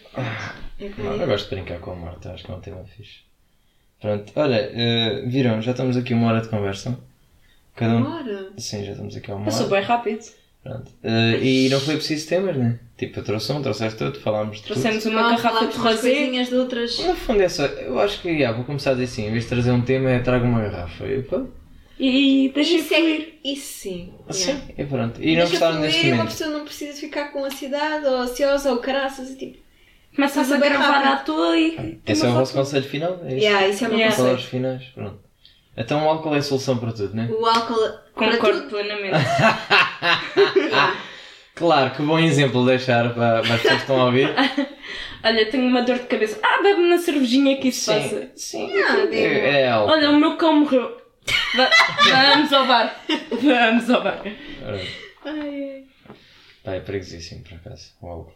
[0.78, 2.85] É que Não, eu gosto de brincar com a Marta, acho que é um tema
[2.85, 3.20] fixe.
[4.01, 6.99] Pronto, olha, eh, viram, já estamos aqui uma hora de conversa.
[7.76, 8.02] Cada um.
[8.04, 8.52] Bora.
[8.58, 9.76] Sim, já estamos aqui há uma Eu sou hora.
[9.76, 10.24] bem rápido.
[10.62, 10.92] Pronto.
[11.02, 12.78] Eh, e não foi preciso temas, né?
[12.98, 14.74] Tipo, eu trouxe um, trouxeste outro, falámos de tudo.
[14.74, 16.98] Trouxemos uma Não, garrafa de coisinhas de outras.
[16.98, 19.44] No fundo é só, eu acho que, já, vou começar a dizer assim, em vez
[19.44, 21.06] de trazer um tema, é trago uma garrafa.
[21.06, 21.40] E, pá,
[21.98, 23.34] E deixa Isso, é, fluir.
[23.42, 24.12] isso sim.
[24.28, 24.64] assim, Yeah.
[24.76, 25.22] e pronto.
[25.22, 26.28] E não gostaram fluir, neste uma momento.
[26.32, 29.58] pessoa não precisa ficar com ansiedade ou ansiosa ou caraças e tipo.
[30.14, 31.98] Começas a gravar à toa e.
[32.06, 33.12] Esse é o Uma vosso conselho final?
[33.24, 33.44] É isto?
[33.44, 34.14] Yeah, isso é uma Yeah.
[34.16, 34.50] Palavras conselho.
[34.62, 34.84] finais?
[34.94, 35.18] Pronto.
[35.76, 37.28] Então o álcool é a solução para tudo, né?
[37.30, 37.98] O álcool.
[38.14, 39.16] para Concordo plenamente.
[41.54, 44.30] Claro, que bom exemplo deixar para, para as pessoas que estão a ouvir.
[45.22, 46.40] Olha, tenho uma dor de cabeça.
[46.42, 48.30] Ah, bebe na cervejinha que isso passa.
[48.34, 48.70] sim.
[48.82, 49.14] Ah, digo.
[49.14, 49.92] É, é álcool.
[49.92, 50.96] Olha, o meu cão morreu.
[51.54, 51.70] Va-
[52.32, 52.96] Vamos ao bar.
[53.30, 54.22] Vamos ao bar.
[55.26, 55.84] Ai,
[56.64, 57.90] Pá, é perigosíssimo, por acaso.
[58.00, 58.32] O álcool.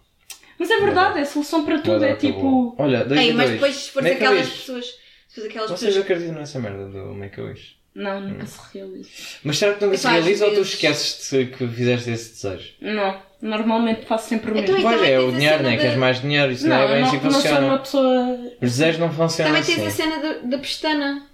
[0.59, 2.05] Mas é verdade, é solução para tudo.
[2.05, 2.75] É tipo.
[2.79, 3.53] Olha, dois Ei, mas dois.
[3.53, 4.87] depois se fores a aquelas pessoas.
[5.35, 6.05] Fores aquelas Vocês pessoas.
[6.05, 7.77] acreditam nessa merda do Make-A-Wish?
[7.95, 9.09] Não, nunca se realiza.
[9.45, 12.73] Mas será que nunca se realiza ou tu esqueces que fizeste esse desejo?
[12.81, 14.83] Não, normalmente faço sempre o Então, mesmo.
[14.83, 15.77] Pois também é, o a dinheiro, cena né?
[15.77, 17.67] de- Queres mais dinheiro, isso não, não, é bem não, assim que não sou funciona.
[17.67, 19.77] uma pessoa Os desejos não funcionam Também assim.
[19.77, 21.27] tens a cena do- da pestana.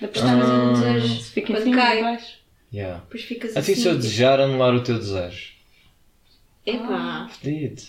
[0.00, 0.08] da Ah.
[0.10, 0.40] pestana.
[0.44, 1.22] Fazer um desejo.
[1.22, 2.02] Se fica em Quando cima cai.
[2.02, 2.38] baixo.
[2.72, 3.00] Yeah.
[3.04, 3.74] Depois ficas A ti assim.
[3.82, 5.52] se eu tipo, desejar anular o teu desejo.
[6.66, 7.28] Epá.
[7.40, 7.82] Fedido.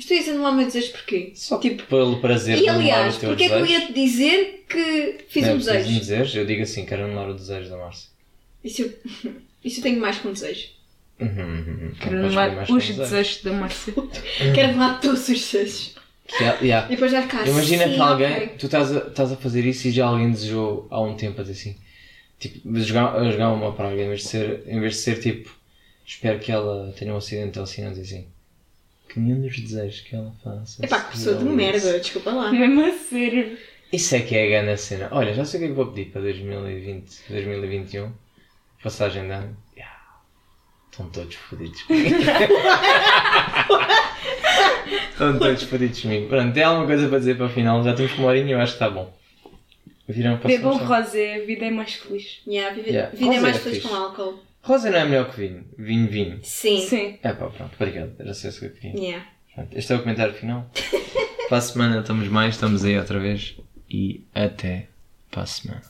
[0.00, 1.32] Mas tu ias anular o meu desejo porquê?
[1.34, 3.80] Só Tipo, pelo prazer E de anular aliás, o teu porque é que eu desejo.
[3.80, 6.38] ia te dizer que fiz não, um precisas de me desejo?
[6.38, 8.08] eu digo assim, quero anular o desejo da Márcia.
[8.64, 8.92] E se eu,
[9.62, 10.68] e se eu tenho mais que um desejo?
[11.20, 11.92] Uhum, uhum.
[12.00, 12.98] Quero Não podes anular os um desejo.
[13.02, 13.92] desejos da Márcia.
[14.54, 15.94] Quero anular todos os desejos.
[16.40, 16.86] Yeah, yeah.
[16.86, 18.46] E depois vai ficar Imagina assim, que alguém, ok.
[18.58, 21.44] tu estás a, estás a fazer isso e já alguém desejou há um tempo a
[21.44, 21.76] dizer assim,
[22.38, 25.50] tipo, jogar, a jogar uma praga, em vez de ser, em vez de ser tipo,
[26.06, 28.26] espero que ela tenha um acidente ou assim, não assim,
[29.12, 30.84] que nenhum dos desejos que ela faça.
[30.84, 32.50] Epá, se que pessoa de realize." merda, desculpa lá.
[32.52, 33.58] Mesmo a sério.
[33.92, 35.08] Isso é que é a grande cena.
[35.10, 38.12] Olha, já sei o que é que vou pedir para 2020, 2021,
[38.82, 39.56] passagem de ano.
[39.76, 39.96] Yeah.
[40.92, 42.16] Estão todos fodidos comigo.
[45.10, 46.28] Estão todos fodidos comigo.
[46.28, 47.82] Pronto, tem alguma coisa para dizer para o final?
[47.82, 49.12] Já temos uma horinha, eu acho que está bom.
[50.08, 52.40] Viram para Bebam rosé, a vida é mais feliz.
[52.46, 53.16] Yeah, viver, Yeah.
[53.16, 53.88] vida é mais é feliz fixe.
[53.88, 54.40] com álcool.
[54.62, 55.64] Rosa não é melhor que vinho.
[55.76, 56.40] Vinho, vinho.
[56.42, 56.80] Sim.
[56.80, 57.18] Sim.
[57.22, 58.12] É pá, pronto, obrigado.
[58.18, 58.98] Era só isso que eu queria.
[58.98, 59.26] Yeah.
[59.54, 60.70] Pronto, este é o comentário final.
[61.48, 63.56] para a semana estamos mais, estamos aí outra vez.
[63.88, 64.86] E até
[65.30, 65.82] para a semana.